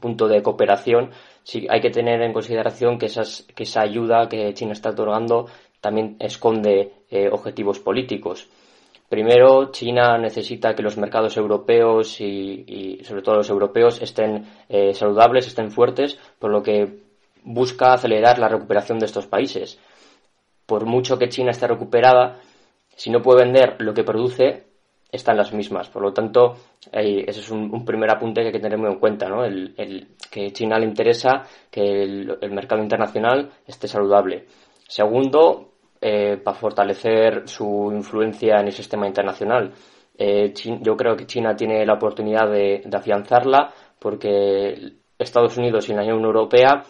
punto 0.00 0.26
de 0.26 0.42
cooperación, 0.42 1.10
sí 1.44 1.66
hay 1.70 1.80
que 1.80 1.90
tener 1.90 2.22
en 2.22 2.32
consideración 2.32 2.98
que, 2.98 3.06
esas, 3.06 3.46
que 3.54 3.62
esa 3.62 3.82
ayuda 3.82 4.28
que 4.28 4.52
China 4.54 4.72
está 4.72 4.90
otorgando 4.90 5.46
también 5.80 6.16
esconde 6.18 6.97
eh, 7.10 7.28
objetivos 7.30 7.78
políticos. 7.80 8.48
Primero, 9.08 9.70
China 9.70 10.18
necesita 10.18 10.74
que 10.74 10.82
los 10.82 10.98
mercados 10.98 11.36
europeos 11.36 12.20
y, 12.20 13.00
sobre 13.04 13.22
todo 13.22 13.36
los 13.36 13.48
europeos 13.48 14.02
estén 14.02 14.44
eh, 14.68 14.92
saludables, 14.92 15.46
estén 15.46 15.70
fuertes, 15.70 16.18
por 16.38 16.50
lo 16.50 16.62
que 16.62 16.98
busca 17.42 17.94
acelerar 17.94 18.38
la 18.38 18.48
recuperación 18.48 18.98
de 18.98 19.06
estos 19.06 19.26
países 19.26 19.78
por 20.68 20.84
mucho 20.84 21.18
que 21.18 21.30
China 21.30 21.52
esté 21.52 21.66
recuperada, 21.66 22.40
si 22.94 23.08
no 23.08 23.22
puede 23.22 23.44
vender 23.44 23.76
lo 23.78 23.94
que 23.94 24.04
produce, 24.04 24.64
están 25.10 25.38
las 25.38 25.54
mismas. 25.54 25.88
Por 25.88 26.02
lo 26.02 26.12
tanto, 26.12 26.56
ese 26.92 27.40
es 27.40 27.50
un, 27.50 27.86
primer 27.86 28.10
apunte 28.10 28.42
que 28.42 28.48
hay 28.48 28.52
que 28.52 28.60
tener 28.60 28.76
muy 28.76 28.90
en 28.90 28.98
cuenta, 28.98 29.30
¿no? 29.30 29.46
El, 29.46 30.08
que 30.30 30.52
China 30.52 30.78
le 30.78 30.84
interesa 30.84 31.44
que 31.70 32.02
el, 32.02 32.50
mercado 32.50 32.82
internacional 32.82 33.50
esté 33.66 33.88
saludable. 33.88 34.44
Segundo, 34.86 35.70
eh, 36.00 36.36
para 36.36 36.56
fortalecer 36.56 37.48
su 37.48 37.90
influencia 37.92 38.60
en 38.60 38.66
el 38.66 38.72
sistema 38.72 39.06
internacional. 39.08 39.72
Eh, 40.16 40.52
yo 40.80 40.96
creo 40.96 41.16
que 41.16 41.26
China 41.26 41.56
tiene 41.56 41.84
la 41.84 41.94
oportunidad 41.94 42.48
de, 42.48 42.88
afianzarla 42.92 43.72
porque 43.98 44.92
Estados 45.18 45.56
Unidos 45.56 45.88
y 45.88 45.94
la 45.94 46.02
Unión 46.02 46.24
Europea 46.24 46.84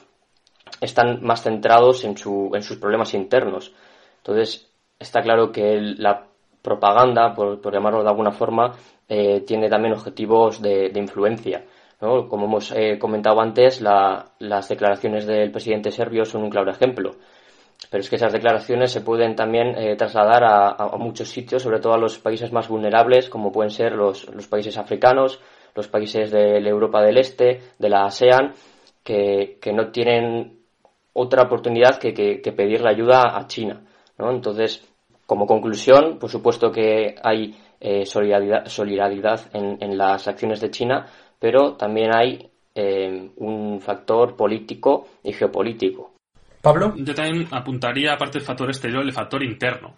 están 0.81 1.23
más 1.23 1.43
centrados 1.43 2.05
en, 2.05 2.19
su, 2.19 2.51
en 2.53 2.63
sus 2.63 2.77
problemas 2.77 3.15
internos. 3.15 3.73
Entonces, 4.19 4.71
está 4.99 5.23
claro 5.23 5.53
que 5.53 5.81
la 5.81 6.27
propaganda, 6.61 7.35
por, 7.35 7.73
llamarlo 7.73 8.03
de 8.03 8.11
alguna 8.11 8.33
forma, 8.33 8.73
eh, 9.09 9.41
tiene 9.41 9.71
también 9.71 9.95
objetivos 9.95 10.61
de, 10.61 10.93
influencia. 10.95 11.65
Como 11.99 12.45
hemos 12.45 12.73
comentado 13.01 13.41
antes, 13.41 13.81
las 13.81 14.69
declaraciones 14.69 15.27
del 15.27 15.51
presidente 15.51 15.91
serbio 15.91 16.27
son 16.27 16.43
un 16.45 16.51
claro 16.51 16.71
ejemplo. 16.71 17.13
Pero 17.91 18.01
es 18.03 18.11
que 18.11 18.17
esas 18.17 18.33
declaraciones 18.33 18.93
se 18.93 19.01
pueden 19.01 19.35
también 19.35 19.69
eh, 19.77 19.97
trasladar 19.97 20.45
a, 20.45 20.97
muchos 20.99 21.29
sitios, 21.29 21.63
sobre 21.63 21.81
todo 21.81 21.95
a 21.95 21.99
los 21.99 22.19
países 22.19 22.53
más 22.53 22.69
vulnerables, 22.69 23.29
como 23.29 23.53
pueden 23.53 23.71
ser 23.71 23.93
los, 23.93 24.27
países 24.51 24.77
africanos, 24.77 25.41
los 25.75 25.89
países 25.89 26.31
de 26.31 26.61
la 26.61 26.69
Europa 26.69 27.03
del 27.03 27.19
Este, 27.19 27.61
de 27.79 27.89
la 27.89 28.05
ASEAN, 28.05 28.53
que, 29.03 29.59
que 29.61 29.73
no 29.73 29.91
tienen 29.91 30.59
otra 31.15 31.45
oportunidad 31.45 31.99
que, 31.99 32.13
que, 32.13 32.53
pedir 32.53 32.81
la 32.81 32.91
ayuda 32.91 33.37
a 33.37 33.47
China. 33.47 33.83
Entonces, 34.19 34.87
como 35.27 35.47
conclusión, 35.47 36.19
por 36.19 36.31
supuesto 36.31 36.71
que 36.71 37.15
hay 37.23 37.57
eh, 37.81 38.05
solidaridad, 38.05 38.67
solidaridad 38.67 39.41
en, 39.53 39.97
las 39.97 40.27
acciones 40.29 40.61
de 40.61 40.71
China, 40.71 41.07
pero 41.39 41.75
también 41.75 42.15
hay 42.15 42.51
eh, 42.75 43.31
un 43.37 43.81
factor 43.81 44.37
político 44.37 45.07
y 45.23 45.33
geopolítico. 45.33 46.18
Yo 46.97 47.15
también 47.15 47.49
apuntaría, 47.51 48.15
aparte 48.15 48.39
del 48.39 48.47
factor 48.47 48.69
exterior, 48.69 49.03
el 49.03 49.13
factor 49.13 49.43
interno. 49.43 49.95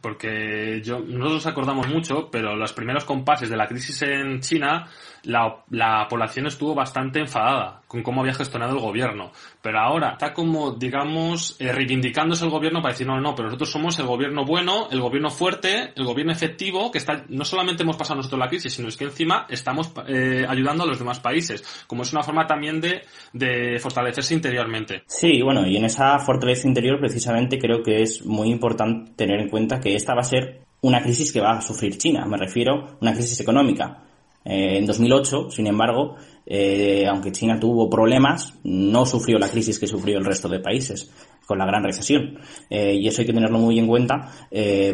Porque 0.00 0.82
yo, 0.82 1.00
nosotros 1.00 1.46
acordamos 1.46 1.88
mucho, 1.88 2.28
pero 2.30 2.54
los 2.54 2.72
primeros 2.72 3.04
compases 3.04 3.48
de 3.48 3.56
la 3.56 3.66
crisis 3.66 4.02
en 4.02 4.40
China, 4.40 4.86
la, 5.24 5.64
la, 5.70 6.06
población 6.08 6.46
estuvo 6.46 6.74
bastante 6.74 7.20
enfadada 7.20 7.82
con 7.86 8.02
cómo 8.02 8.20
había 8.20 8.34
gestionado 8.34 8.74
el 8.74 8.80
gobierno. 8.80 9.32
Pero 9.62 9.80
ahora 9.80 10.12
está 10.12 10.32
como, 10.32 10.72
digamos, 10.72 11.56
eh, 11.58 11.72
reivindicándose 11.72 12.44
el 12.44 12.50
gobierno 12.50 12.80
para 12.80 12.92
decir, 12.92 13.06
no, 13.06 13.20
no, 13.20 13.34
pero 13.34 13.48
nosotros 13.48 13.70
somos 13.70 13.98
el 13.98 14.06
gobierno 14.06 14.44
bueno, 14.44 14.88
el 14.90 15.00
gobierno 15.00 15.30
fuerte, 15.30 15.92
el 15.94 16.04
gobierno 16.04 16.32
efectivo, 16.32 16.90
que 16.90 16.98
está, 16.98 17.24
no 17.28 17.44
solamente 17.44 17.82
hemos 17.82 17.96
pasado 17.96 18.16
nosotros 18.16 18.38
la 18.38 18.48
crisis, 18.48 18.74
sino 18.74 18.88
es 18.88 18.96
que 18.96 19.04
encima 19.04 19.46
estamos 19.48 19.92
eh, 20.06 20.44
ayudando 20.48 20.84
a 20.84 20.86
los 20.86 20.98
demás 20.98 21.20
países. 21.20 21.84
Como 21.86 22.02
es 22.02 22.12
una 22.12 22.22
forma 22.22 22.46
también 22.46 22.80
de, 22.80 23.02
de 23.32 23.78
fortalecerse 23.80 24.34
interiormente. 24.34 25.02
Sí, 25.06 25.42
bueno, 25.42 25.66
y 25.66 25.76
en 25.76 25.84
esa 25.84 26.18
fortaleza 26.18 26.68
interior 26.68 26.98
precisamente 27.00 27.58
creo 27.58 27.82
que 27.82 28.02
es 28.02 28.24
muy 28.24 28.50
importante 28.50 29.12
tener 29.16 29.40
en 29.40 29.48
cuenta 29.48 29.80
que 29.80 29.94
esta 29.94 30.14
va 30.14 30.20
a 30.20 30.24
ser 30.24 30.68
una 30.80 31.02
crisis 31.02 31.32
que 31.32 31.40
va 31.40 31.52
a 31.52 31.60
sufrir 31.60 31.98
China, 31.98 32.24
me 32.26 32.36
refiero 32.36 32.96
una 33.00 33.12
crisis 33.12 33.40
económica. 33.40 34.02
Eh, 34.48 34.78
en 34.78 34.86
2008, 34.86 35.50
sin 35.50 35.66
embargo, 35.66 36.16
eh, 36.46 37.04
aunque 37.06 37.30
China 37.32 37.60
tuvo 37.60 37.90
problemas, 37.90 38.54
no 38.64 39.04
sufrió 39.04 39.38
la 39.38 39.48
crisis 39.48 39.78
que 39.78 39.86
sufrió 39.86 40.16
el 40.16 40.24
resto 40.24 40.48
de 40.48 40.60
países 40.60 41.12
con 41.46 41.58
la 41.58 41.66
gran 41.66 41.84
recesión. 41.84 42.38
Eh, 42.70 42.94
y 42.94 43.06
eso 43.06 43.20
hay 43.20 43.26
que 43.26 43.34
tenerlo 43.34 43.58
muy 43.58 43.78
en 43.78 43.86
cuenta 43.86 44.32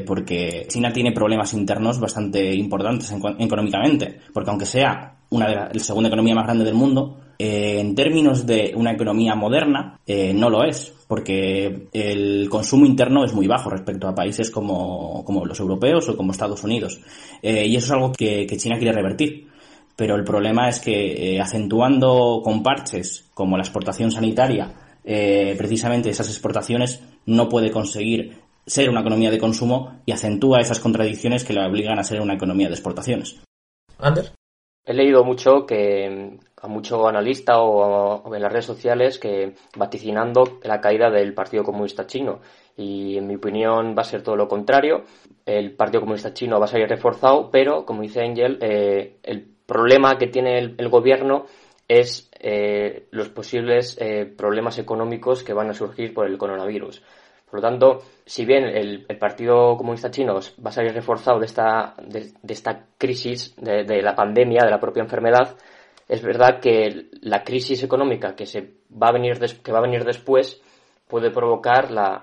porque 0.06 0.66
China 0.68 0.92
tiene 0.92 1.12
problemas 1.12 1.52
internos 1.54 2.00
bastante 2.00 2.54
importantes 2.54 3.12
económicamente, 3.12 4.20
porque 4.32 4.50
aunque 4.50 4.66
sea 4.66 5.16
una 5.30 5.48
de 5.48 5.54
la 5.54 5.70
segunda 5.78 6.08
economía 6.08 6.34
más 6.34 6.44
grande 6.44 6.64
del 6.64 6.74
mundo, 6.74 7.20
en 7.38 7.94
términos 7.94 8.47
de 8.47 8.73
una 8.77 8.92
economía 8.92 9.35
moderna, 9.35 10.01
no 10.07 10.51
lo 10.51 10.64
es 10.64 10.94
porque 11.07 11.88
el 11.92 12.49
consumo 12.49 12.87
interno 12.87 13.25
es 13.25 13.33
muy 13.35 13.47
bajo 13.47 13.70
respecto 13.70 14.09
a 14.09 14.14
países 14.14 14.51
como, 14.51 15.25
los 15.47 15.61
europeos 15.61 16.09
o 16.09 16.16
como 16.16 16.33
Estados 16.33 16.64
Unidos. 16.64 17.01
Eh, 17.42 17.66
y 17.66 17.77
eso 17.77 17.87
es 17.87 17.92
algo 17.92 18.12
que, 18.12 18.47
China 18.57 18.78
quiere 18.78 18.93
revertir. 18.93 19.49
Pero 19.97 20.16
el 20.16 20.24
problema 20.24 20.68
es 20.68 20.80
que 20.80 21.37
eh, 21.37 21.41
acentuando 21.41 22.41
con 22.43 22.62
parches 22.62 23.30
como 23.32 23.57
la 23.57 23.62
exportación 23.62 24.11
sanitaria, 24.11 24.72
eh, 25.05 25.55
precisamente 25.57 26.11
esas 26.11 26.28
exportaciones 26.28 27.01
no 27.26 27.49
puede 27.49 27.70
conseguir 27.70 28.39
ser 28.66 28.91
una 28.91 29.03
economía 29.03 29.30
de 29.30 29.39
consumo 29.39 30.01
y 30.07 30.11
acentúa 30.11 30.61
esas 30.61 30.80
contradicciones 30.80 31.45
que 31.45 31.53
la 31.53 31.68
obligan 31.68 31.99
a 31.99 32.05
ser 32.05 32.20
una 32.20 32.35
economía 32.35 32.66
de 32.66 32.74
exportaciones. 32.74 33.41
Ander. 33.99 34.32
He 34.85 34.95
leído 34.95 35.22
mucho 35.22 35.64
que 35.64 36.39
a 36.64 36.68
mucho 36.68 37.06
analista 37.06 37.60
o, 37.60 38.34
en 38.34 38.40
las 38.42 38.50
redes 38.50 38.64
sociales 38.64 39.18
que 39.18 39.54
vaticinando 39.76 40.58
la 40.62 40.80
caída 40.80 41.10
del 41.10 41.34
Partido 41.34 41.62
Comunista 41.62 42.06
Chino 42.06 42.40
y 42.76 43.18
en 43.18 43.26
mi 43.26 43.36
opinión 43.36 43.94
va 43.96 44.00
a 44.00 44.06
ser 44.06 44.22
todo 44.22 44.34
lo 44.34 44.48
contrario. 44.48 45.04
El 45.44 45.72
Partido 45.72 46.00
Comunista 46.00 46.32
Chino 46.32 46.58
va 46.58 46.64
a 46.64 46.68
salir 46.68 46.88
reforzado, 46.88 47.50
pero 47.50 47.84
como 47.84 48.00
dice 48.00 48.22
Angel, 48.22 48.58
eh, 48.62 49.18
el 49.22 49.46
problema 49.66 50.16
que 50.16 50.28
tiene 50.28 50.58
el, 50.58 50.88
gobierno 50.88 51.44
es 51.86 52.30
eh, 52.40 53.08
los 53.10 53.28
posibles 53.28 53.98
eh, 54.00 54.24
problemas 54.24 54.78
económicos 54.78 55.44
que 55.44 55.52
van 55.52 55.68
a 55.68 55.74
surgir 55.74 56.14
por 56.14 56.26
el 56.26 56.38
coronavirus. 56.38 57.02
Por 57.50 57.62
lo 57.62 57.68
tanto, 57.68 58.02
si 58.24 58.46
bien 58.46 58.64
el, 58.64 59.06
Partido 59.18 59.76
Comunista 59.76 60.10
Chino 60.10 60.34
va 60.34 60.70
a 60.70 60.72
salir 60.72 60.92
reforzado 60.92 61.38
de 61.38 61.46
esta, 61.46 61.94
de, 62.02 62.32
esta 62.48 62.86
crisis, 62.98 63.54
de, 63.56 64.02
la 64.02 64.16
pandemia, 64.16 64.64
de 64.64 64.70
la 64.70 64.80
propia 64.80 65.02
enfermedad, 65.02 65.54
es 66.09 66.22
verdad 66.22 66.61
que 66.61 67.09
la 67.22 67.42
crisis 67.42 67.82
económica 67.82 68.34
que, 68.34 68.46
se 68.46 68.74
va, 68.90 69.09
a 69.09 69.12
venir 69.12 69.38
que 69.38 69.72
va 69.72 69.78
a 69.78 69.82
venir 69.82 70.05
después 70.05 70.61
puede 71.09 71.30
provocar, 71.30 71.90
la, 71.90 72.22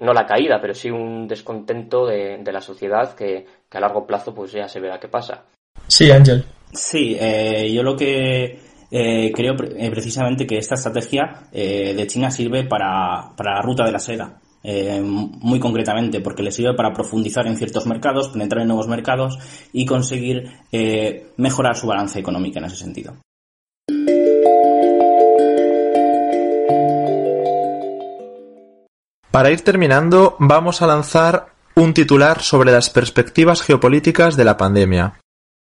no 0.00 0.12
la 0.12 0.26
caída, 0.26 0.60
pero 0.60 0.74
sí 0.74 0.90
un 0.90 1.26
descontento 1.26 2.06
de, 2.06 2.40
la 2.44 2.60
sociedad 2.60 3.14
que, 3.14 3.46
a 3.70 3.80
largo 3.80 4.06
plazo 4.06 4.34
pues 4.34 4.52
ya 4.52 4.68
se 4.68 4.80
verá 4.80 4.98
qué 5.00 5.08
pasa. 5.08 5.44
Sí, 5.86 6.10
Ángel. 6.10 6.44
Sí, 6.72 7.16
eh, 7.18 7.72
yo 7.72 7.82
lo 7.82 7.96
que 7.96 8.60
eh, 8.90 9.32
creo 9.34 9.54
eh, 9.54 9.90
precisamente 9.90 10.46
que 10.46 10.58
esta 10.58 10.74
estrategia 10.74 11.48
de 11.52 12.06
China 12.06 12.30
sirve 12.30 12.64
para, 12.64 13.32
para 13.36 13.54
la 13.54 13.62
ruta 13.62 13.84
de 13.84 13.92
la 13.92 13.98
seda. 13.98 14.40
Eh, 14.62 15.00
muy 15.00 15.60
concretamente 15.60 16.20
porque 16.20 16.42
le 16.42 16.50
sirve 16.50 16.74
para 16.74 16.92
profundizar 16.92 17.46
en 17.46 17.56
ciertos 17.56 17.86
mercados, 17.86 18.28
penetrar 18.28 18.62
en 18.62 18.68
nuevos 18.68 18.88
mercados 18.88 19.38
y 19.72 19.86
conseguir 19.86 20.50
eh, 20.72 21.30
mejorar 21.36 21.76
su 21.76 21.86
balance 21.86 22.18
económica 22.18 22.58
en 22.58 22.64
ese 22.64 22.76
sentido. 22.76 23.16
Para 29.30 29.52
ir 29.52 29.60
terminando, 29.62 30.34
vamos 30.40 30.82
a 30.82 30.86
lanzar 30.88 31.52
un 31.76 31.94
titular 31.94 32.40
sobre 32.40 32.72
las 32.72 32.90
perspectivas 32.90 33.62
geopolíticas 33.62 34.36
de 34.36 34.44
la 34.44 34.56
pandemia. 34.56 35.20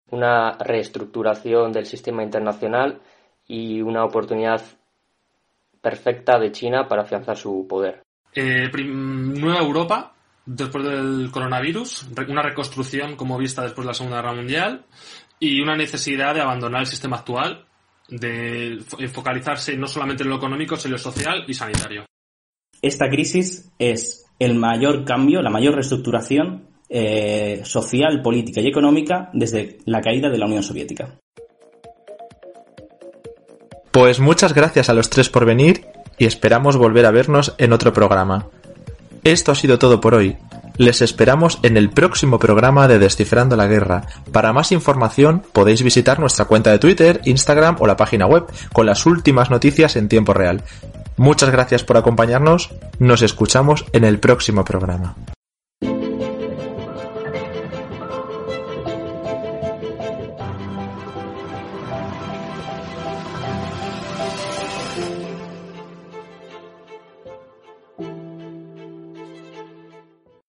Una 0.10 0.58
reestructuración 0.58 1.72
del 1.72 1.86
sistema 1.86 2.24
internacional 2.24 3.00
y 3.46 3.82
una 3.82 4.04
oportunidad 4.06 4.62
perfecta 5.82 6.40
de 6.40 6.52
China 6.52 6.88
para 6.88 7.04
afianzar 7.04 7.38
su 7.38 7.68
poder. 7.68 8.02
Eh, 8.34 8.70
nueva 8.84 9.60
Europa 9.60 10.14
después 10.46 10.84
del 10.84 11.30
coronavirus, 11.32 12.08
una 12.28 12.42
reconstrucción 12.42 13.16
como 13.16 13.38
vista 13.38 13.64
después 13.64 13.86
de 13.86 13.90
la 13.90 13.94
Segunda 13.94 14.18
Guerra 14.18 14.34
Mundial 14.34 14.86
y 15.40 15.62
una 15.62 15.76
necesidad 15.76 16.34
de 16.34 16.42
abandonar 16.42 16.82
el 16.82 16.88
sistema 16.88 17.18
actual, 17.18 17.66
de 18.08 18.80
focalizarse 19.14 19.78
no 19.78 19.88
solamente 19.88 20.24
en 20.24 20.30
lo 20.30 20.38
económico, 20.38 20.76
sino 20.76 20.90
en 20.90 20.92
lo 20.94 20.98
social 20.98 21.44
y 21.48 21.54
sanitario. 21.54 22.06
Esta 22.82 23.10
crisis 23.10 23.72
es 23.78 24.26
el 24.40 24.56
mayor 24.56 25.06
cambio, 25.06 25.42
la 25.42 25.50
mayor 25.50 25.76
reestructuración 25.76 26.68
eh, 26.88 27.62
social, 27.66 28.22
política 28.22 28.62
y 28.62 28.68
económica 28.68 29.30
desde 29.34 29.78
la 29.86 30.02
caída 30.02 30.30
de 30.30 30.38
la 30.38 30.46
Unión 30.46 30.64
Soviética. 30.64 31.20
Pues 33.92 34.20
muchas 34.20 34.54
gracias 34.54 34.90
a 34.90 34.94
los 34.94 35.10
tres 35.10 35.30
por 35.30 35.46
venir 35.46 35.86
y 36.20 36.26
esperamos 36.26 36.78
volver 36.78 37.05
a 37.05 37.11
vernos 37.11 37.55
en 37.57 37.74
otro 37.74 37.93
programa. 37.93 38.47
Esto 39.24 39.51
ha 39.51 39.55
sido 39.55 39.80
todo 39.80 39.99
por 39.99 40.13
hoy. 40.13 40.38
Les 40.78 41.01
esperamos 41.01 41.59
en 41.63 41.76
el 41.76 41.89
próximo 41.89 42.39
programa 42.39 42.88
de 42.88 42.99
Descifrando 42.99 43.57
la 43.57 43.67
Guerra. 43.67 44.03
Para 44.32 44.53
más 44.53 44.72
información 44.72 45.43
podéis 45.51 45.84
visitar 45.84 46.20
nuestra 46.20 46.45
cuenta 46.45 46.72
de 46.72 46.80
Twitter, 46.80 47.20
Instagram 47.26 47.78
o 47.80 47.88
la 47.88 47.97
página 47.97 48.28
web 48.28 48.45
con 48.72 48.86
las 48.86 49.05
últimas 49.05 49.49
noticias 49.49 49.95
en 49.97 50.07
tiempo 50.07 50.34
real. 50.34 50.63
Muchas 51.17 51.49
gracias 51.49 51.84
por 51.84 51.97
acompañarnos. 51.97 52.70
Nos 52.97 53.22
escuchamos 53.22 53.86
en 53.91 54.05
el 54.05 54.20
próximo 54.20 54.63
programa. 54.63 55.15